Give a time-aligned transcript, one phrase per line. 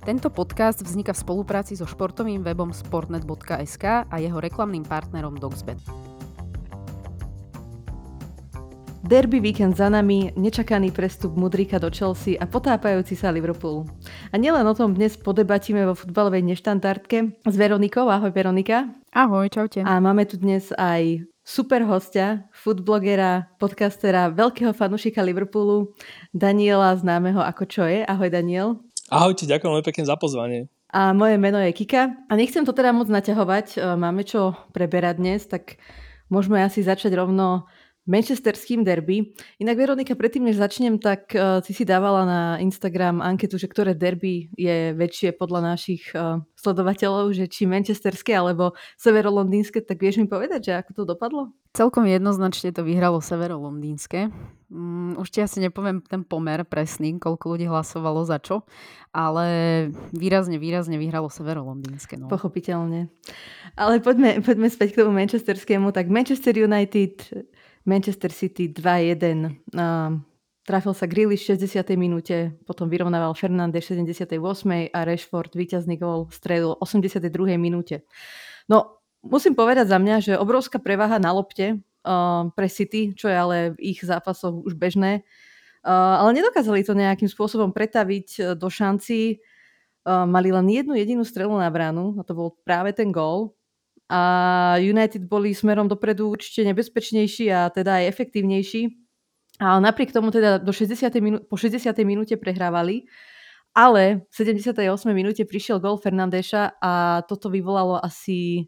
[0.00, 5.76] Tento podcast vzniká v spolupráci so športovým webom sportnet.sk a jeho reklamným partnerom Dogsbet.
[9.04, 13.84] Derby víkend za nami, nečakaný prestup Mudrika do Chelsea a potápajúci sa Liverpool.
[14.32, 18.08] A nielen o tom dnes podebatíme vo futbalovej neštandardke s Veronikou.
[18.08, 18.88] Ahoj Veronika.
[19.12, 19.84] Ahoj, čaute.
[19.84, 25.90] A máme tu dnes aj super hostia, foodblogera, podcastera, veľkého fanúšika Liverpoolu,
[26.30, 28.06] Daniela, známeho ako Čo je.
[28.06, 28.80] Ahoj Daniel.
[29.10, 30.70] Ahojte, ďakujem veľmi pekne za pozvanie.
[30.94, 32.14] A moje meno je Kika.
[32.30, 35.82] A nechcem to teda moc naťahovať, e, máme čo preberať dnes, tak
[36.30, 37.66] môžeme asi začať rovno
[38.08, 39.36] manchesterským derby.
[39.60, 43.92] Inak Veronika, predtým než začnem, tak uh, si si dávala na Instagram anketu, že ktoré
[43.92, 50.26] derby je väčšie podľa našich uh, sledovateľov, že či manchesterské alebo severolondýnske, tak vieš mi
[50.28, 51.42] povedať, že ako to dopadlo?
[51.70, 54.32] Celkom jednoznačne to vyhralo severolondýnske.
[54.70, 58.62] Um, už ti asi nepoviem ten pomer presný, koľko ľudí hlasovalo za čo,
[59.10, 59.46] ale
[60.14, 62.18] výrazne, výrazne vyhralo severolondýnske.
[62.18, 62.26] No.
[62.30, 63.10] Pochopiteľne.
[63.74, 65.90] Ale poďme, poďme späť k tomu manchesterskému.
[65.90, 67.22] Tak Manchester United
[67.84, 69.56] Manchester City 2-1.
[69.72, 70.20] Uh,
[70.68, 71.82] trafil sa Grealish v 60.
[71.96, 74.92] minúte, potom vyrovnával Fernández v 78.
[74.92, 77.56] a Rashford víťazný gól strelil v 82.
[77.56, 78.04] minúte.
[78.68, 83.36] No, musím povedať za mňa, že obrovská prevaha na lopte uh, pre City, čo je
[83.36, 85.24] ale v ich zápasoch už bežné,
[85.82, 89.40] uh, ale nedokázali to nejakým spôsobom pretaviť uh, do šancí.
[90.00, 93.52] Uh, mali len jednu jedinú strelu na bránu a to bol práve ten gól
[94.10, 94.20] a
[94.82, 98.82] United boli smerom dopredu určite nebezpečnejší a teda aj efektívnejší.
[99.62, 101.22] A napriek tomu teda do 60.
[101.22, 102.02] Minú- po 60.
[102.02, 103.06] minúte prehrávali,
[103.70, 104.82] ale v 78.
[105.14, 108.66] minúte prišiel gol Fernandeša a toto vyvolalo asi,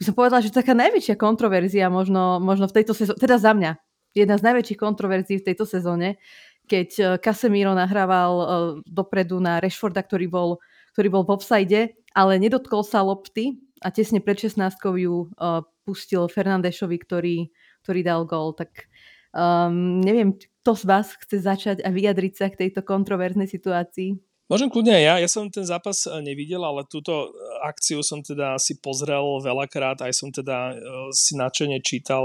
[0.00, 3.78] by som povedala, že taká najväčšia kontroverzia možno, možno v tejto sezóne, teda za mňa,
[4.16, 6.18] jedna z najväčších kontroverzií v tejto sezóne,
[6.66, 8.46] keď eh, Casemiro nahrával eh,
[8.90, 10.50] dopredu na Rashforda, ktorý bol,
[10.98, 16.28] ktorý bol v offside, ale nedotkol sa lopty a tesne pred 16 ju uh, pustil
[16.28, 17.36] Fernandešovi, ktorý,
[17.82, 18.52] ktorý dal gol.
[18.52, 18.86] Tak
[19.32, 24.20] um, neviem, kto z vás chce začať a vyjadriť sa k tejto kontroverznej situácii?
[24.50, 25.14] Môžem kľudne aj ja.
[25.22, 30.04] Ja som ten zápas eh, nevidel, ale túto eh, akciu som teda si pozrel veľakrát,
[30.04, 30.76] aj som teda
[31.14, 32.22] si načene čítal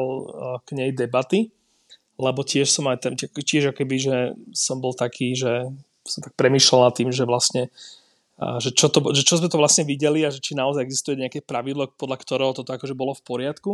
[0.66, 1.54] k nej debaty,
[2.20, 4.18] lebo tiež som aj tam, tiež akoby, že
[4.52, 5.70] som bol taký, že
[6.06, 7.74] som tak premyšľal nad tým, že vlastne
[8.36, 11.40] že čo, to, že čo sme to vlastne videli a že či naozaj existuje nejaké
[11.40, 13.72] pravidlo, podľa ktorého toto akože bolo v poriadku.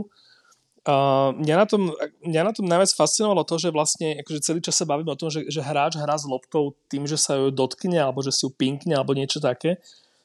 [0.82, 1.82] Uh, mňa, na tom,
[2.26, 5.30] mňa na tom najviac fascinovalo to, že vlastne akože celý čas sa bavíme o tom,
[5.30, 8.50] že, že hráč hrá s loptou tým, že sa ju dotkne alebo že si ju
[8.50, 9.78] pinkne alebo niečo také,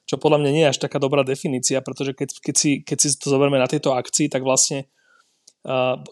[0.09, 3.09] čo podľa mňa nie je až taká dobrá definícia, pretože keď, keď, si, keď si
[3.21, 4.89] to zoberieme na tejto akcii, tak vlastne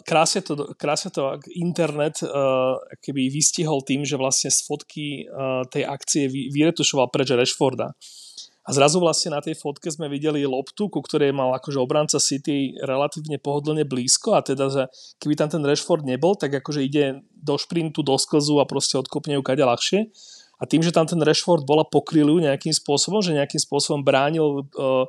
[0.02, 5.86] krásne, to, krásne to internet uh, keby vystihol tým, že vlastne z fotky uh, tej
[5.86, 7.94] akcie vy, vyretušoval preč Rashforda.
[8.64, 12.72] A zrazu vlastne na tej fotke sme videli loptu, ku ktorej mal akože obranca City
[12.80, 14.82] relatívne pohodlne blízko a teda, že
[15.20, 19.36] keby tam ten Rashford nebol, tak akože ide do šprintu, do sklzu a proste odkopne
[19.36, 20.08] ju kade ľahšie.
[20.58, 25.04] A tým, že tam ten Rashford bola pokryl nejakým spôsobom, že nejakým spôsobom bránil uh,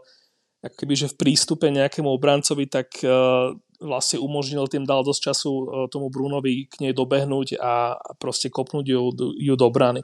[0.60, 5.66] akoby, že v prístupe nejakému obrancovi, tak uh, vlastne umožnil tým, dal dosť času e,
[5.92, 9.02] tomu Brunovi k nej dobehnúť a proste kopnúť ju,
[9.36, 10.02] ju do brany.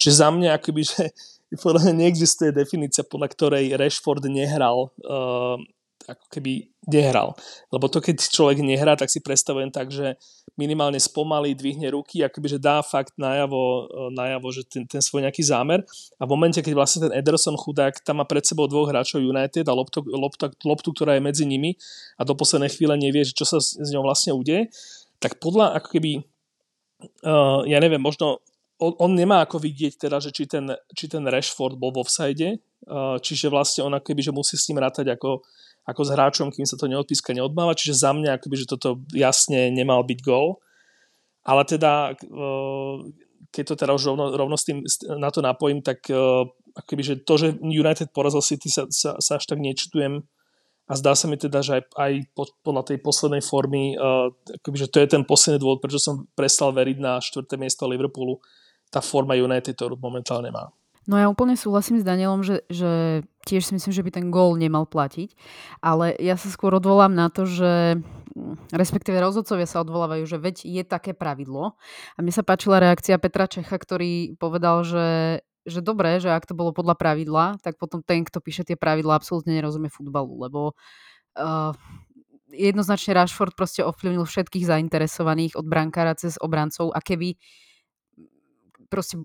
[0.00, 1.02] Čiže za mňa akoby, že
[1.64, 5.58] podľa neexistuje definícia, podľa ktorej Rashford nehral uh,
[6.08, 7.36] ako keby nehral.
[7.68, 10.16] Lebo to, keď človek nehrá, tak si predstavujem tak, že
[10.56, 15.28] minimálne spomalí, dvihne ruky, akoby, že dá fakt najavo, e, najavo že ten, ten svoj
[15.28, 15.84] nejaký zámer.
[16.16, 19.64] A v momente, keď vlastne ten Ederson chudák tam má pred sebou dvoch hráčov United
[19.68, 21.76] a loptu, loptu, loptu, ktorá je medzi nimi
[22.16, 24.72] a do poslednej chvíle nevie, čo sa s, ňou vlastne udeje,
[25.20, 26.12] tak podľa ako keby,
[27.28, 28.40] uh, ja neviem, možno
[28.80, 30.64] on, on nemá ako vidieť teda, že či ten,
[30.96, 32.56] či ten Rashford bol vo offside,
[32.88, 35.44] uh, čiže vlastne on akoby, že musí s ním rátať ako
[35.88, 39.72] ako s hráčom, kým sa to neodpíska, neodmáva, čiže za mňa akoby, že toto jasne
[39.72, 40.60] nemal byť gol.
[41.40, 42.12] Ale teda,
[43.48, 44.84] keď to teda už rovno, rovno s tým
[45.16, 46.04] na to napojím, tak
[46.76, 50.22] akoby, že to, že United porazil City sa, sa, sa až tak nečutujem
[50.90, 53.94] a zdá sa mi teda, že aj, aj podľa tej poslednej formy,
[54.60, 58.42] akoby, že to je ten posledný dôvod, prečo som prestal veriť na štvrté miesto Liverpoolu,
[58.90, 60.66] tá forma United, ktorú momentálne má.
[61.10, 64.54] No ja úplne súhlasím s Danielom, že, že tiež si myslím, že by ten gól
[64.54, 65.34] nemal platiť,
[65.82, 67.98] ale ja sa skôr odvolám na to, že
[68.38, 71.74] mm, respektíve rozhodcovia sa odvolávajú, že veď je také pravidlo.
[72.14, 76.54] A mne sa páčila reakcia Petra Čecha, ktorý povedal, že, že dobre, že ak to
[76.54, 80.78] bolo podľa pravidla, tak potom ten, kto píše tie pravidla, absolútne nerozumie futbalu, lebo
[81.34, 81.74] uh,
[82.54, 87.34] jednoznačne Rashford proste ovplyvnil všetkých zainteresovaných od brankára cez obrancov a keby
[88.86, 89.18] proste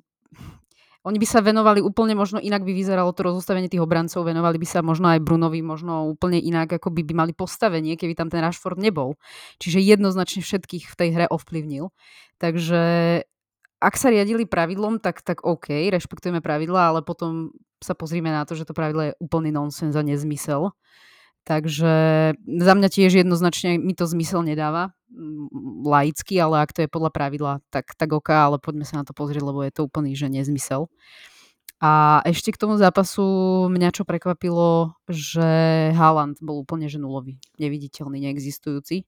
[1.05, 4.65] oni by sa venovali úplne, možno inak by vyzeralo to rozostavenie tých obrancov, venovali by
[4.65, 8.41] sa možno aj Brunovi, možno úplne inak, ako by, by mali postavenie, keby tam ten
[8.41, 9.13] Rashford nebol.
[9.61, 11.93] Čiže jednoznačne všetkých v tej hre ovplyvnil.
[12.41, 12.81] Takže
[13.77, 18.57] ak sa riadili pravidlom, tak, tak OK, rešpektujeme pravidla, ale potom sa pozrime na to,
[18.57, 20.73] že to pravidlo je úplný nonsens a nezmysel.
[21.45, 21.93] Takže
[22.41, 24.97] za mňa tiež jednoznačne mi to zmysel nedáva
[25.85, 29.13] laicky, ale ak to je podľa pravidla, tak, tak OK, ale poďme sa na to
[29.13, 30.89] pozrieť, lebo je to úplný, že nezmysel.
[31.77, 33.21] A ešte k tomu zápasu
[33.69, 35.45] mňa čo prekvapilo, že
[35.93, 39.05] Haaland bol úplne že nulový, neviditeľný, neexistujúci.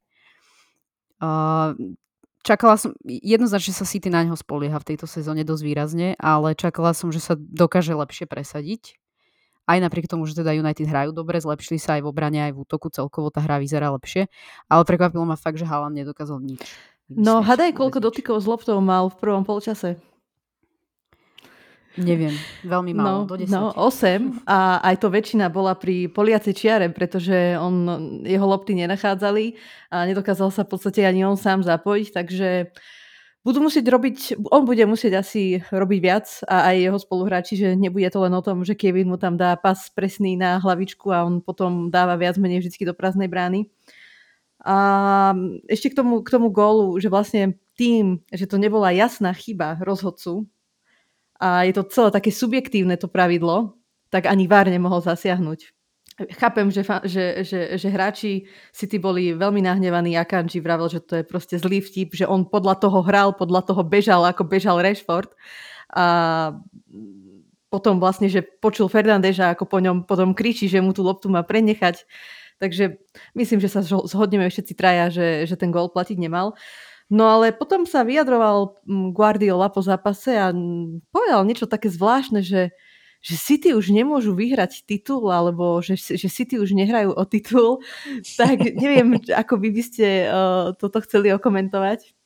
[2.45, 6.93] Čakala som, jednoznačne sa City na neho spolieha v tejto sezóne dosť výrazne, ale čakala
[6.93, 9.01] som, že sa dokáže lepšie presadiť
[9.67, 12.63] aj napriek tomu, že teda United hrajú dobre, zlepšili sa aj v obrane, aj v
[12.63, 14.31] útoku, celkovo tá hra vyzerá lepšie,
[14.71, 16.63] ale prekvapilo ma fakt, že Haaland nedokázal nič.
[17.11, 19.99] No, hadaj, koľko dotykov s loptou mal v prvom polčase.
[21.97, 22.29] Neviem,
[22.61, 23.49] veľmi málo, no, do 10.
[23.49, 27.89] No, 8 a aj to väčšina bola pri poliacej čiare, pretože on,
[28.21, 29.57] jeho lopty nenachádzali
[29.89, 32.69] a nedokázal sa v podstate ani on sám zapojiť, takže
[33.47, 38.11] budú musieť robiť, on bude musieť asi robiť viac a aj jeho spoluhráči, že nebude
[38.11, 41.39] to len o tom, že Kevin mu tam dá pas presný na hlavičku a on
[41.39, 43.71] potom dáva viac menej vždy do prázdnej brány.
[44.67, 45.31] A
[45.71, 50.43] ešte k tomu, k tomu gólu, že vlastne tým, že to nebola jasná chyba rozhodcu
[51.39, 53.79] a je to celé také subjektívne to pravidlo,
[54.11, 55.76] tak ani VAR nemohol zasiahnuť
[56.17, 60.17] chápem, že, že, že, že hráči City boli veľmi nahnevaní.
[60.17, 63.85] Akanji vravel, že to je proste zlý vtip, že on podľa toho hral, podľa toho
[63.85, 65.29] bežal, ako bežal Rashford.
[65.93, 66.57] A
[67.69, 71.45] potom vlastne, že počul Fernandeža, ako po ňom potom kričí, že mu tú loptu má
[71.45, 72.07] prenechať.
[72.57, 72.97] Takže
[73.37, 76.57] myslím, že sa zhodneme všetci traja, že, že ten gól platiť nemal.
[77.07, 78.83] No ale potom sa vyjadroval
[79.15, 80.51] Guardiola po zápase a
[81.13, 82.75] povedal niečo také zvláštne, že
[83.21, 87.81] že City už nemôžu vyhrať titul, alebo že, že City už nehrajú o titul,
[88.39, 92.17] tak neviem, ako by by ste uh, toto chceli okomentovať.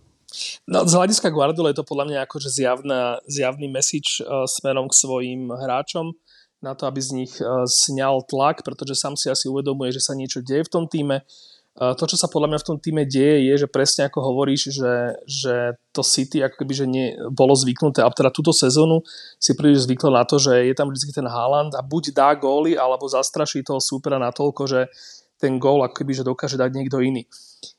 [0.63, 4.95] No, z hľadiska Guardiola je to podľa mňa akože zjavná, zjavný message uh, smerom k
[4.95, 6.15] svojim hráčom
[6.63, 10.15] na to, aby z nich uh, sňal tlak, pretože sám si asi uvedomuje, že sa
[10.15, 11.27] niečo deje v tom týme.
[11.71, 15.15] To, čo sa podľa mňa v tom týme deje, je, že presne ako hovoríš, že,
[15.23, 15.55] že
[15.95, 19.07] to City ako keby, že nie, bolo zvyknuté, a teda túto sezónu
[19.39, 22.75] si príliš zvyklo na to, že je tam vždy ten Haaland a buď dá góly,
[22.75, 24.91] alebo zastraší toho súpera natoľko, že
[25.39, 27.23] ten gól ako keby, že dokáže dať niekto iný.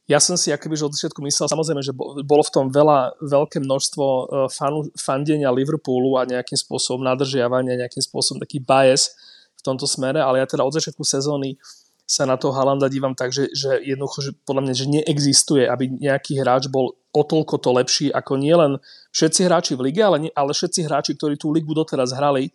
[0.09, 1.93] Ja som si akoby, že od začiatku myslel, samozrejme, že
[2.25, 8.03] bolo v tom veľa, veľké množstvo e, fanu, fandenia Liverpoolu a nejakým spôsobom nadržiavania, nejakým
[8.03, 9.15] spôsobom taký bias
[9.55, 13.15] v tomto smere, ale ja teda od začiatku sezóny uh, sa na toho Halanda dívam
[13.15, 17.57] tak, že, že jednoducho, že podľa mňa, že neexistuje, aby nejaký hráč bol o toľko
[17.61, 18.81] to lepší ako nielen
[19.13, 22.53] všetci hráči v lige, ale, ale všetci hráči, ktorí tú ligu doteraz hrali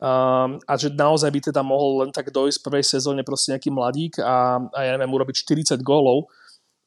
[0.00, 3.70] um, a že naozaj by teda mohol len tak dojsť v prvej sezóne proste nejaký
[3.70, 6.28] mladík a, a ja neviem, urobiť 40 gólov,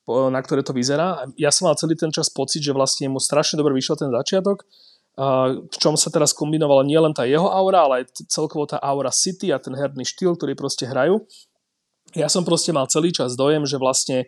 [0.05, 1.25] na ktoré to vyzerá.
[1.33, 4.61] Ja som mal celý ten čas pocit, že vlastne mu strašne dobre vyšiel ten začiatok,
[5.65, 9.49] v čom sa teraz kombinovala nielen tá jeho aura, ale aj celkovo tá aura City
[9.49, 11.23] a ten herný štýl, ktorý proste hrajú
[12.15, 14.25] ja som proste mal celý čas dojem, že vlastne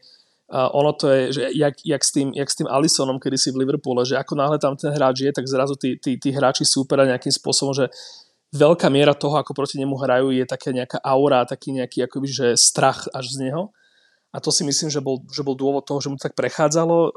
[0.51, 3.63] uh, ono to je, že jak, jak, s tým, jak s tým Alisonom kedysi v
[3.63, 7.07] Liverpoole, že ako náhle tam ten hráč je, tak zrazu tí, tí, tí hráči súpera
[7.07, 7.87] nejakým spôsobom, že
[8.51, 12.47] veľká miera toho, ako proti nemu hrajú, je taká nejaká aura, taký nejaký akoby, že
[12.59, 13.71] strach až z neho.
[14.35, 17.15] A to si myslím, že bol, že bol dôvod toho, že mu tak prechádzalo.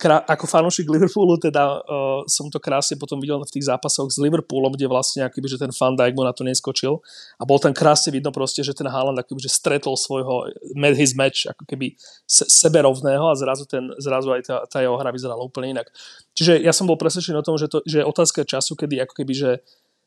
[0.00, 4.72] Ako fanúšik Liverpoolu teda uh, som to krásne potom videl v tých zápasoch s Liverpoolom,
[4.72, 6.96] kde vlastne akoby, že ten Van mu na to neskočil
[7.36, 11.12] a bol tam krásne vidno proste, že ten Haaland akoby, že stretol svojho met his
[11.12, 11.92] match ako keby
[12.24, 15.92] se, seberovného a zrazu, ten, zrazu aj tá, tá jeho hra vyzerala úplne inak.
[16.32, 19.12] Čiže ja som bol presvedčený o tom, že, to, že je otázka času, kedy ako
[19.12, 19.50] keby, že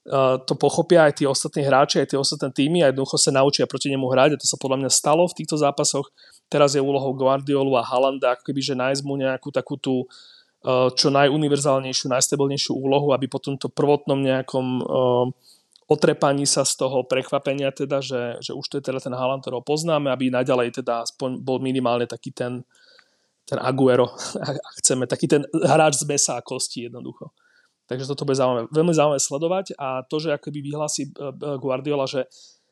[0.10, 3.68] Uh, to pochopia aj tí ostatní hráči, aj tie ostatné týmy a jednoducho sa naučia
[3.68, 6.08] proti nemu hrať a to sa podľa mňa stalo v týchto zápasoch
[6.50, 10.10] Teraz je úlohou Guardiolu a Halanda ako keby, že nájsť mu nejakú takú tú
[10.65, 15.29] uh, čo najuniverzálnejšiu, najstabilnejšiu úlohu, aby po tomto prvotnom nejakom uh,
[15.89, 19.65] otrepaní sa z toho prekvapenia, teda, že, že už to je teda ten Haaland, ktorého
[19.65, 22.65] poznáme, aby naďalej teda aspoň bol minimálne taký ten,
[23.46, 24.13] ten Aguero,
[24.50, 27.34] ak chceme, taký ten hráč z mesa a kosti jednoducho.
[27.89, 31.10] Takže toto bude zaujímavé, veľmi zaujímavé sledovať a to, že akoby vyhlási
[31.58, 32.29] Guardiola, že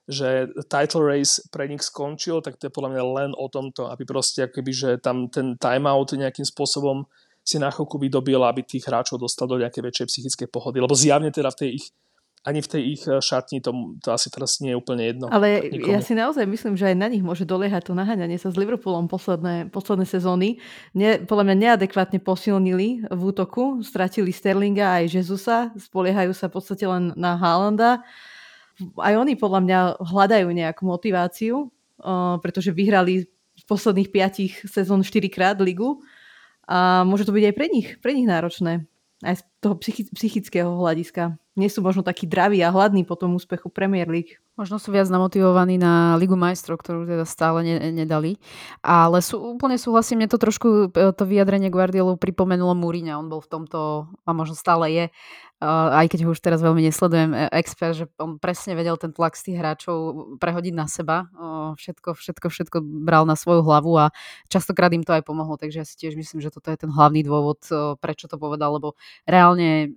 [0.07, 4.07] že title race pre nich skončil, tak to je podľa mňa len o tomto, aby
[4.07, 7.03] proste akoby, že tam ten timeout nejakým spôsobom
[7.43, 10.79] si na chvíľku vydobil, aby tých hráčov dostal do nejakej väčšej psychickej pohody.
[10.83, 11.87] Lebo zjavne teda v tej ich
[12.47, 15.27] ani v tej ich eh, šatni to, to asi teraz nie je úplne jedno.
[15.27, 15.91] Ale nikomu.
[15.91, 19.11] ja si naozaj myslím, že aj na nich môže doliehať to naháňanie sa s Liverpoolom
[19.11, 20.63] posledné, posledné sezóny.
[20.95, 26.87] Ne, podľa mňa neadekvátne posilnili v útoku, stratili Sterlinga aj Jezusa, spoliehajú sa v podstate
[26.87, 28.07] len na Haalanda.
[29.01, 33.25] Aj oni podľa mňa hľadajú nejakú motiváciu, uh, pretože vyhrali
[33.57, 35.97] v posledných piatich sezón 4 krát ligu
[36.69, 38.85] a môže to byť aj pre nich, pre nich náročné
[39.25, 39.75] aj z toho
[40.13, 41.41] psychického hľadiska.
[41.57, 44.37] Nie sú možno takí draví a hladní po tom úspechu Premier League.
[44.53, 48.37] Možno sú viac namotivovaní na Ligu majstrov, ktorú teda stále ne, nedali.
[48.85, 53.17] Ale sú, úplne súhlasím, mne to trošku e, to vyjadrenie Guardiolu pripomenulo Múriňa.
[53.17, 55.05] On bol v tomto, a možno stále je,
[55.65, 59.33] aj keď ho už teraz veľmi nesledujem, e, expert, že on presne vedel ten tlak
[59.33, 59.97] z tých hráčov
[60.37, 61.25] prehodiť na seba.
[61.73, 64.05] Všetko, všetko, všetko bral na svoju hlavu a
[64.53, 65.57] častokrát im to aj pomohlo.
[65.57, 67.65] Takže ja si tiež myslím, že toto je ten hlavný dôvod,
[67.97, 68.93] prečo to povedal, lebo
[69.25, 69.89] reálne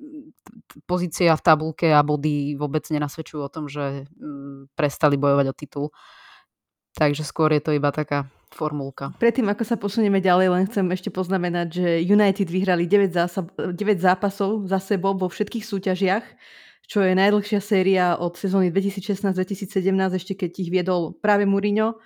[0.89, 4.09] pozícia v tabulke a body vôbec nenasvedčujú o tom, že
[4.75, 5.87] prestali bojovať o titul.
[6.97, 9.15] Takže skôr je to iba taká formulka.
[9.17, 13.75] Predtým, ako sa posunieme ďalej, len chcem ešte poznamenať, že United vyhrali 9, zásab, 9
[13.99, 16.25] zápasov za sebou vo všetkých súťažiach,
[16.91, 22.03] čo je najdlhšia séria od sezóny 2016-2017, ešte keď ich viedol práve Mourinho.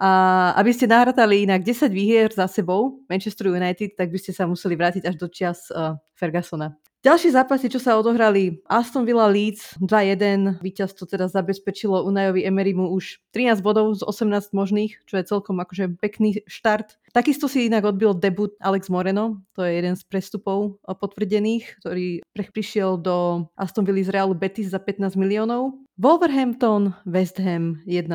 [0.00, 4.48] A aby ste nahrátali inak 10 výhier za sebou Manchester United, tak by ste sa
[4.48, 6.74] museli vrátiť až do čias uh, Fergusona.
[7.02, 13.18] Ďalšie zápasy, čo sa odohrali, Aston Villa Leeds 2-1, víťazstvo teda zabezpečilo Unajovi Emerymu už
[13.34, 17.02] 13 bodov z 18 možných, čo je celkom akože pekný štart.
[17.10, 23.02] Takisto si inak odbil debut Alex Moreno, to je jeden z prestupov potvrdených, ktorý prišiel
[23.02, 25.74] do Aston Villa z Realu Betis za 15 miliónov.
[25.98, 28.14] Wolverhampton, West Ham 1-0.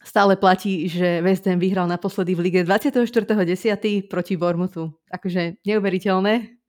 [0.00, 4.06] Stále platí, že West Ham vyhral naposledy v lige 24.10.
[4.06, 4.94] proti Bournemouthu.
[5.10, 6.59] Akože neuveriteľné,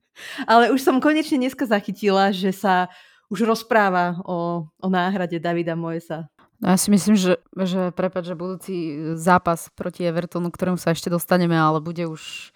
[0.44, 2.92] ale už som konečne dneska zachytila, že sa
[3.32, 6.28] už rozpráva o, o náhrade Davida Moesa.
[6.62, 8.74] No ja si myslím, že, že prepáč, že budúci
[9.18, 12.54] zápas proti Evertonu, ktorému sa ešte dostaneme, ale bude už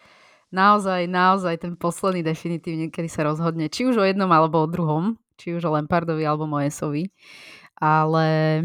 [0.55, 5.19] naozaj, naozaj ten posledný definitívne, kedy sa rozhodne, či už o jednom alebo o druhom,
[5.35, 7.11] či už o Lempardovi alebo Moesovi.
[7.77, 8.65] Ale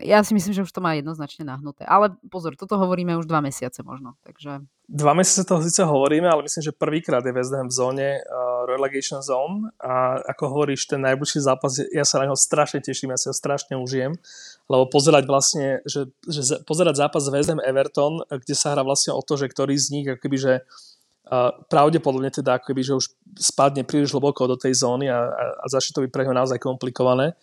[0.00, 1.84] ja si myslím, že už to má jednoznačne nahnuté.
[1.84, 4.16] Ale pozor, toto hovoríme už dva mesiace možno.
[4.24, 4.64] Takže...
[4.88, 8.64] Dva mesiace toho síce hovoríme, ale myslím, že prvýkrát je West Ham v zóne uh,
[8.64, 9.68] relegation zone.
[9.84, 13.36] A ako hovoríš, ten najbližší zápas, ja sa na neho strašne teším, ja si ho
[13.36, 14.16] strašne užijem,
[14.64, 19.20] lebo pozerať vlastne, že, že pozerať zápas West Ham Everton, kde sa hrá vlastne o
[19.20, 24.16] to, že ktorý z nich akoby, že uh, pravdepodobne teda akoby, že už spadne príliš
[24.16, 27.36] hlboko do tej zóny a, a, a začne to byť pre neho naozaj komplikované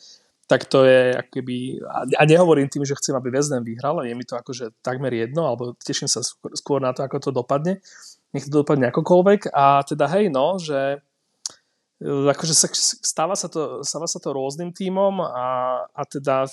[0.46, 1.82] tak to je akoby,
[2.14, 5.74] a nehovorím tým, že chcem, aby Ham vyhral, je mi to akože takmer jedno, alebo
[5.82, 6.22] teším sa
[6.54, 7.82] skôr na to, ako to dopadne,
[8.30, 11.02] nech to dopadne akokoľvek a teda hej, no, že
[11.98, 12.70] e, akože sa,
[13.02, 16.46] stáva, sa to, stáva sa to rôznym tímom a, a teda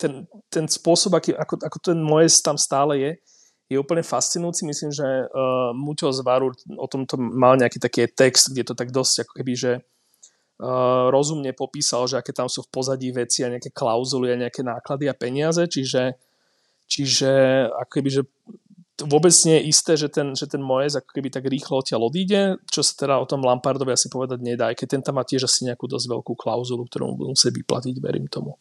[0.00, 3.12] ten, ten spôsob, aký, ako, ako ten Moes tam stále je,
[3.66, 4.62] je úplne fascinujúci.
[4.62, 8.94] Myslím, že uh, Muťo z Varu o tomto mal nejaký taký text, kde to tak
[8.94, 9.72] dosť ako keby, že
[11.12, 15.04] rozumne popísal, že aké tam sú v pozadí veci a nejaké klauzuly a nejaké náklady
[15.08, 16.16] a peniaze, čiže,
[16.88, 17.30] čiže
[17.76, 18.22] ako že
[19.04, 22.56] vôbec nie je isté, že ten, že ten Moes ako keby tak rýchlo odtiaľ odíde,
[22.72, 25.44] čo sa teda o tom Lampardovi asi povedať nedá, aj keď ten tam má tiež
[25.44, 28.56] asi nejakú dosť veľkú klauzulu, ktorú budú musieť vyplatiť, verím tomu.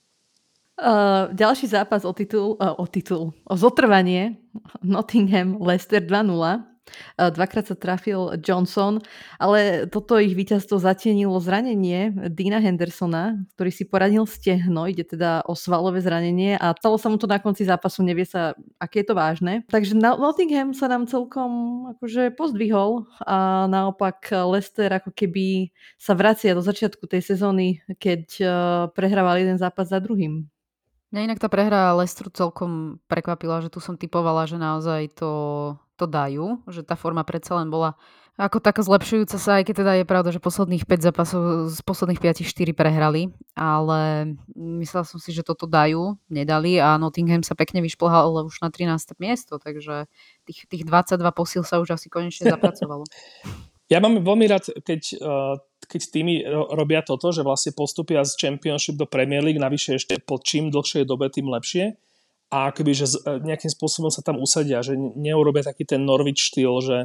[0.76, 4.36] Uh, ďalší zápas o titul, uh, o titul, o zotrvanie
[4.84, 6.75] Nottingham Leicester 2-0.
[7.18, 9.02] Dvakrát sa trafil Johnson,
[9.42, 15.58] ale toto ich víťazstvo zatienilo zranenie Dina Hendersona, ktorý si poradil stehno, ide teda o
[15.58, 19.16] svalové zranenie a stalo sa mu to na konci zápasu, nevie sa, aké je to
[19.18, 19.66] vážne.
[19.74, 21.52] Takže Nottingham sa nám celkom
[21.98, 28.50] akože pozdvihol a naopak Leicester ako keby sa vracia do začiatku tej sezóny, keď uh,
[28.94, 30.46] prehrával jeden zápas za druhým.
[31.14, 35.32] Mňa inak tá prehra Lestru celkom prekvapila, že tu som typovala, že naozaj to
[35.96, 37.96] to dajú, že tá forma predsa len bola
[38.36, 42.20] ako taká zlepšujúca sa, aj keď teda je pravda, že posledných 5 zápasov z posledných
[42.20, 47.80] 5 4 prehrali, ale myslela som si, že toto dajú, nedali a Nottingham sa pekne
[47.80, 49.16] vyšplhal už na 13.
[49.24, 50.12] miesto, takže
[50.44, 53.08] tých, tých 22 posil sa už asi konečne zapracovalo.
[53.88, 55.56] Ja mám veľmi rád, keď, eh,
[55.88, 56.44] keď týmy
[56.76, 61.08] robia toto, že vlastne postupia z Championship do Premier League, navyše ešte po čím dlhšej
[61.08, 61.96] dobe, tým lepšie
[62.56, 66.80] a akoby, že e, nejakým spôsobom sa tam usadia, že neurobia taký ten Norwich štýl,
[66.80, 66.98] že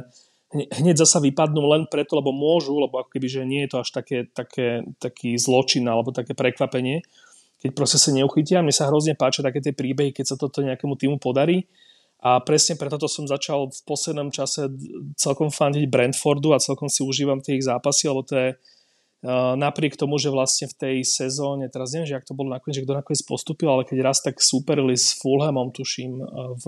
[0.55, 3.89] hneď zasa vypadnú len preto, lebo môžu, lebo ako keby, že nie je to až
[3.91, 7.03] také, také, taký zločin alebo také prekvapenie,
[7.59, 8.63] keď proste sa neuchytia.
[8.63, 11.67] Mne sa hrozne páčia také tie príbehy, keď sa toto nejakému týmu podarí.
[12.21, 14.69] A presne preto to som začal v poslednom čase
[15.17, 18.49] celkom fandiť Brentfordu a celkom si užívam tie ich zápasy, lebo to je
[19.55, 22.85] napriek tomu, že vlastne v tej sezóne, teraz neviem, že ak to bolo nakoniec, že
[22.85, 26.17] kto nakoniec postupil, ale keď raz tak superili s Fulhamom, tuším,
[26.57, 26.65] v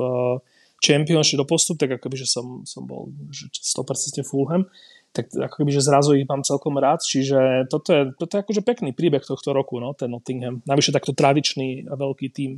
[0.83, 4.67] Championship do postup, tak akoby, že som, som bol že 100% Fulham,
[5.13, 8.61] tak ako keby, že zrazu ich mám celkom rád, čiže toto je, toto je akože
[8.65, 10.65] pekný príbeh tohto roku, no, ten Nottingham.
[10.65, 12.57] Navyše takto tradičný a veľký tým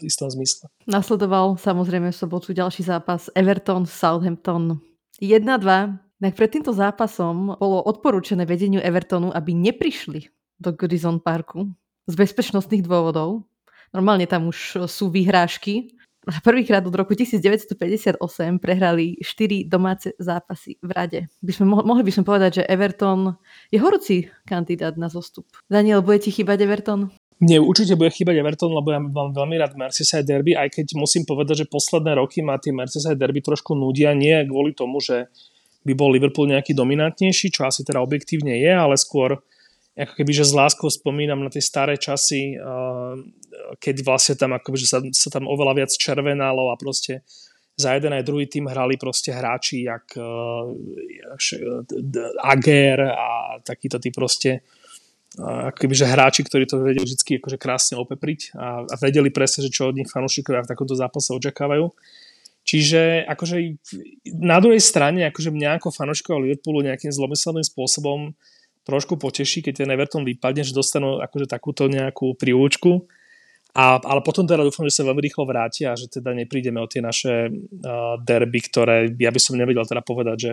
[0.02, 0.72] istom zmysle.
[0.88, 4.80] Nasledoval samozrejme v sobotu ďalší zápas Everton, Southampton
[5.20, 6.09] 1-2.
[6.20, 10.28] Tak pred týmto zápasom bolo odporúčené vedeniu Evertonu, aby neprišli
[10.60, 11.72] do Goodison Parku
[12.04, 13.48] z bezpečnostných dôvodov.
[13.96, 15.96] Normálne tam už sú vyhrážky,
[16.44, 18.20] prvýkrát od roku 1958
[18.60, 21.20] prehrali 4 domáce zápasy v rade.
[21.40, 23.40] By sme, mohli by sme povedať, že Everton
[23.72, 25.48] je horúci kandidát na zostup.
[25.66, 27.10] Daniel, bude ti chýbať Everton?
[27.40, 31.24] Mne určite bude chýbať Everton, lebo ja mám veľmi rád Merseyside derby, aj keď musím
[31.24, 35.32] povedať, že posledné roky ma tie Merseyside derby trošku nudia, nie kvôli tomu, že
[35.80, 39.40] by bol Liverpool nejaký dominantnejší, čo asi teda objektívne je, ale skôr
[39.96, 42.56] ako keby, že s láskou spomínam na tie staré časy,
[43.76, 47.20] keď vlastne tam akoby, že sa, sa tam oveľa viac červenalo a proste
[47.76, 50.16] za jeden aj druhý tým hrali proste hráči jak
[52.44, 54.64] Ager a takýto tí proste
[55.38, 59.70] akoby, že hráči, ktorí to vedeli vždy akože krásne opepriť a, a vedeli presne, že
[59.70, 61.86] čo od nich fanúšikovia v takomto zápase očakávajú.
[62.70, 63.82] Čiže akože
[64.38, 68.30] na druhej strane, akože mňa ako fanúšikov Liverpoolu nejakým zlomyselným spôsobom
[68.86, 73.10] trošku poteší, keď ten Everton vypadne, že dostanú akože takúto nejakú príučku.
[73.74, 76.86] A, ale potom teda dúfam, že sa veľmi rýchlo vrátia a že teda neprídeme o
[76.86, 80.52] tie naše uh, derby, ktoré ja by som nevedel teda povedať, že,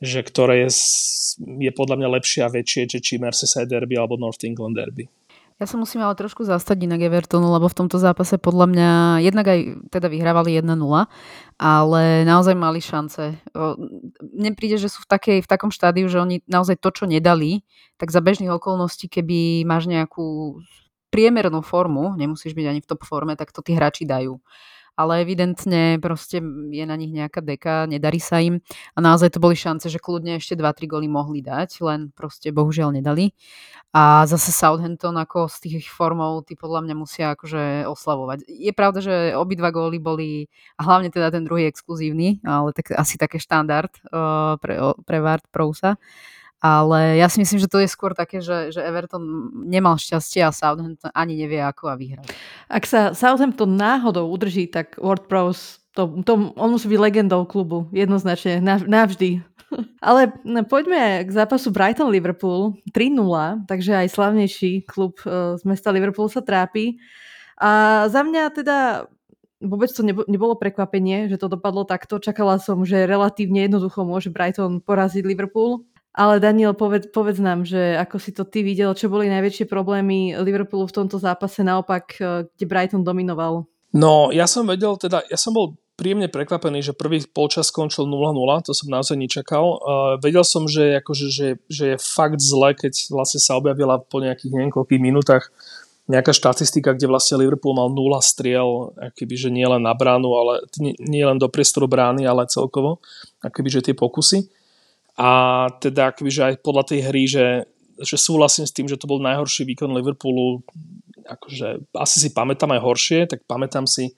[0.00, 0.70] že ktoré je,
[1.60, 5.04] je podľa mňa lepšie a väčšie, že či Merseyside derby alebo North England derby.
[5.62, 8.90] Ja sa musím ale trošku zastať inak Evertonu, lebo v tomto zápase podľa mňa
[9.22, 10.74] jednak aj teda vyhrávali 1-0,
[11.62, 13.38] ale naozaj mali šance.
[14.34, 17.62] Mne príde, že sú v, takej, v takom štádiu, že oni naozaj to, čo nedali,
[18.02, 20.58] tak za bežných okolností, keby máš nejakú
[21.14, 24.42] priemernú formu, nemusíš byť ani v top forme, tak to tí hráči dajú
[24.94, 26.38] ale evidentne proste
[26.70, 28.62] je na nich nejaká deka, nedarí sa im
[28.94, 32.94] a naozaj to boli šance, že kľudne ešte 2-3 goly mohli dať, len proste bohužiaľ
[32.94, 33.34] nedali.
[33.94, 38.42] A zase Southampton ako z tých formov, tí podľa mňa musia akože oslavovať.
[38.50, 43.14] Je pravda, že obidva góly boli, a hlavne teda ten druhý exkluzívny, ale tak asi
[43.14, 45.94] také štandard uh, pre, pre Ward Prousa.
[46.62, 50.54] Ale ja si myslím, že to je skôr také, že, že Everton nemal šťastie a
[50.54, 52.32] Southampton ani nevie ako a vyhrať.
[52.72, 55.28] Ak sa Southampton náhodou udrží, tak Ward
[55.94, 59.46] to, to, on musí byť legendou klubu, jednoznačne, navždy.
[60.02, 60.34] Ale
[60.66, 66.98] poďme k zápasu Brighton-Liverpool 3-0, takže aj slavnejší klub e, z mesta Liverpool sa trápi.
[67.62, 69.06] A za mňa teda
[69.62, 72.18] vôbec to nebolo prekvapenie, že to dopadlo takto.
[72.18, 75.86] Čakala som, že relatívne jednoducho môže Brighton poraziť Liverpool.
[76.14, 80.38] Ale Daniel, povedz, povedz nám, že ako si to ty videl, čo boli najväčšie problémy
[80.38, 83.66] Liverpoolu v tomto zápase, naopak, e, kde Brighton dominoval?
[83.90, 88.66] No, ja som vedel, teda, ja som bol príjemne prekvapený, že prvý polčas skončil 0-0,
[88.66, 89.78] to som naozaj nečakal.
[89.78, 94.18] Uh, vedel som, že, akože, že, že je fakt zle, keď vlastne sa objavila po
[94.18, 95.54] nejakých niekoľkých minútach
[96.04, 100.52] nejaká štatistika, kde vlastne Liverpool mal 0 striel, akoby, že nie len na bránu, ale
[100.76, 103.00] nie, nie len do priestoru brány, ale celkovo,
[103.40, 104.44] akoby, že tie pokusy.
[105.14, 105.28] A
[105.78, 107.46] teda akoby, že aj podľa tej hry, že,
[108.02, 110.66] že súhlasím s tým, že to bol najhorší výkon Liverpoolu,
[111.22, 114.10] akože asi si pamätám aj horšie, tak pamätám si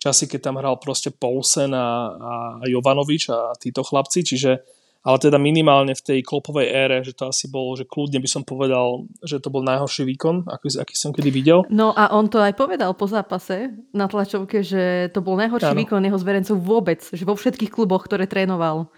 [0.00, 2.32] časy, keď tam hral proste Poulsen a, a
[2.64, 4.64] Jovanovič a títo chlapci, čiže
[5.00, 8.44] ale teda minimálne v tej klopovej ére, že to asi bolo, že kľudne by som
[8.44, 11.64] povedal, že to bol najhorší výkon, aký, aký som kedy videl.
[11.72, 15.80] No a on to aj povedal po zápase na tlačovke, že to bol najhorší ano.
[15.80, 18.92] výkon jeho zverencov vôbec, že vo všetkých kluboch, ktoré trénoval.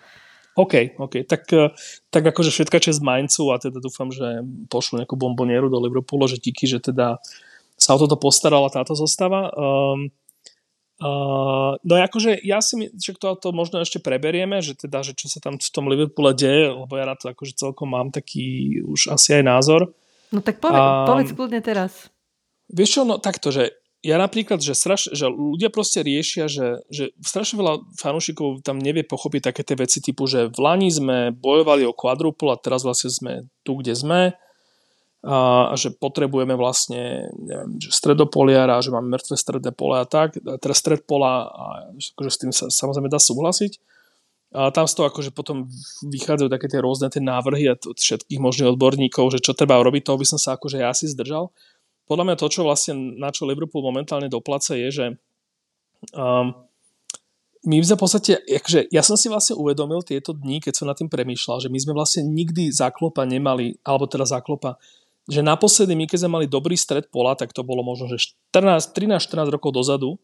[0.53, 1.25] OK, OK.
[1.25, 1.73] Tak, eh,
[2.13, 6.37] tak akože všetka časť Mainzu a teda dúfam, že pošlu nejakú bombonieru do Liverpoolu, že
[6.37, 7.17] díky, že teda
[7.81, 9.49] sa o toto postarala táto zostava.
[9.57, 10.13] Um,
[11.03, 15.17] uh, no akože ja si myslím, že to, to možno ešte preberieme, že teda, že
[15.17, 18.79] čo sa tam v tom Liverpoole deje, lebo ja na to akože celkom mám taký
[18.87, 19.91] už asi aj názor.
[20.31, 22.13] No tak povedz, um, povedz kľudne teraz.
[22.71, 27.15] Vieš čo, no takto, že ja napríklad, že, straš, že ľudia proste riešia, že, že
[27.23, 31.87] strašne veľa fanúšikov tam nevie pochopiť také tie veci typu, že v Lani sme bojovali
[31.87, 34.21] o quadruple a teraz vlastne sme tu, kde sme
[35.23, 40.35] a, a že potrebujeme vlastne neviem, že stredopoliara, že máme mŕtve stredné pole a tak,
[40.43, 43.79] a teraz stred pola a akože s tým sa samozrejme dá súhlasiť.
[44.53, 45.71] A tam z toho akože potom
[46.05, 50.19] vychádzajú také tie rôzne tie návrhy od všetkých možných odborníkov, že čo treba robiť, toho
[50.21, 51.55] by som sa akože ja asi zdržal
[52.07, 55.07] podľa mňa to, čo vlastne na čo Liverpool momentálne doplace, je, že
[56.15, 56.53] um,
[57.63, 60.99] my sme v podstate, akože ja som si vlastne uvedomil tieto dni, keď som nad
[60.99, 64.83] tým premýšľal, že my sme vlastne nikdy záklopa nemali, alebo teda záklopa,
[65.31, 69.55] že naposledy my, keď sme mali dobrý stred pola, tak to bolo možno, že 13-14
[69.55, 70.19] rokov dozadu.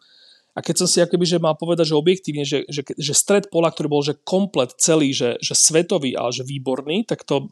[0.53, 3.71] A keď som si akoby, že mal povedať, že objektívne, že, že, že stred pola,
[3.71, 7.47] ktorý bol že komplet celý, že, že svetový, ale že výborný, tak to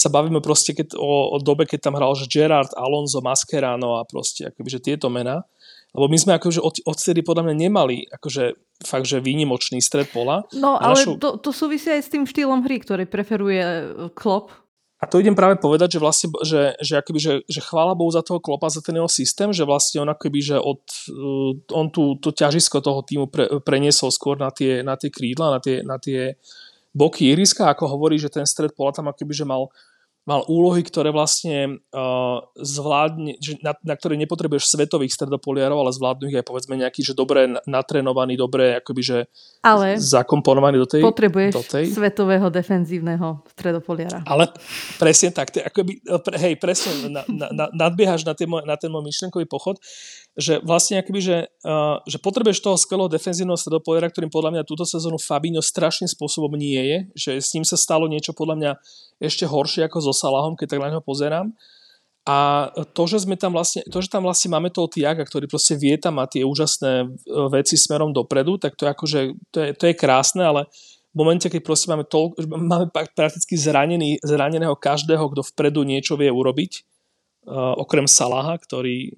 [0.00, 4.08] sa bavíme proste keď, o, o dobe, keď tam hral že Gerard, Alonso, Mascherano a
[4.08, 5.44] proste akoby, že tieto mená.
[5.90, 10.46] Lebo my sme akože od, odtedy podľa mňa nemali akože fakt, že výnimočný stred pola.
[10.56, 11.18] No ale našu...
[11.18, 13.84] to, to súvisí aj s tým štýlom hry, ktorý preferuje e,
[14.14, 14.54] Klopp.
[15.00, 18.20] A to idem práve povedať, že vlastne, že, že, akoby, že, že chvála Bohu za
[18.20, 22.20] toho klopa, za ten jeho systém, že vlastne on akoby, že od, uh, on tú,
[22.20, 25.96] to ťažisko toho týmu pre, preniesol skôr na tie, na tie krídla, na tie, na
[25.96, 26.36] tie
[26.92, 29.72] boky ihriska, ako hovorí, že ten stred pola tam akoby, že mal
[30.30, 36.30] mal úlohy, ktoré vlastne uh, zvládne, že na, na ktoré nepotrebuješ svetových stredopoliarov, ale zvládnu
[36.30, 39.18] ich aj povedzme nejaký, že dobre natrenovaný, dobre akoby, že
[39.66, 41.02] ale zakomponovaný do tej...
[41.02, 41.84] potrebuješ do tej...
[41.90, 44.22] svetového defenzívneho stredopoliara.
[44.22, 44.54] Ale
[45.02, 45.98] presne tak, to akoby,
[46.38, 49.82] hej, presne na, na, na, nadbiehaš na, môj, na ten môj myšlenkový pochod,
[50.40, 54.88] že vlastne akoby, že, uh, že potrebuješ toho skvelého defenzívneho stredopoliara, ktorým podľa mňa túto
[54.88, 58.70] sezónu Fabinho strašným spôsobom nie je, že s ním sa stalo niečo podľa mňa
[59.20, 61.52] ešte horšie ako so Salahom, keď tak na neho pozerám.
[62.24, 65.76] A to, že sme tam vlastne, to, že tam vlastne máme toho Tiaga, ktorý proste
[65.76, 67.06] vie tam mať tie úžasné e,
[67.48, 70.68] veci smerom dopredu, tak to je akože, to je, to je krásne, ale
[71.10, 76.30] v momente, keď proste máme, toľko, máme prakticky zranený, zraneného každého, kto vpredu niečo vie
[76.30, 76.72] urobiť,
[77.50, 79.10] uh, okrem Salaha, ktorý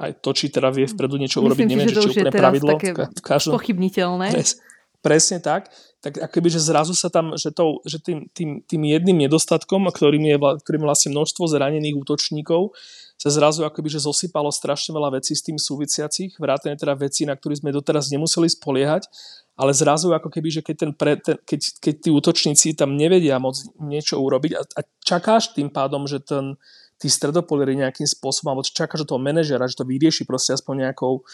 [0.00, 2.80] aj to, či teda vie vpredu niečo Myslím urobiť, neviem, že, to či je pravidlo.
[2.80, 4.26] Také v každom, pochybniteľné.
[4.32, 4.56] Pres,
[5.04, 5.68] presne tak
[6.00, 10.24] tak akoby, že zrazu sa tam, že, to, že tým, tým, tým jedným nedostatkom, ktorým
[10.32, 12.72] je, ktorým vlastne množstvo zranených útočníkov,
[13.20, 17.36] sa zrazu akoby, že zosypalo strašne veľa vecí s tým súvisiacich, vrátane teda vecí, na
[17.36, 19.12] ktorých sme doteraz nemuseli spoliehať,
[19.60, 23.36] ale zrazu ako keby, že keď, ten pre, ten, keď, keď tí útočníci tam nevedia
[23.36, 26.56] moc niečo urobiť a, a čakáš tým pádom, že ten,
[27.00, 31.24] tí stredopolieri nejakým spôsobom, alebo čakáš toho manažera, že to vyrieši proste aspoň nejakou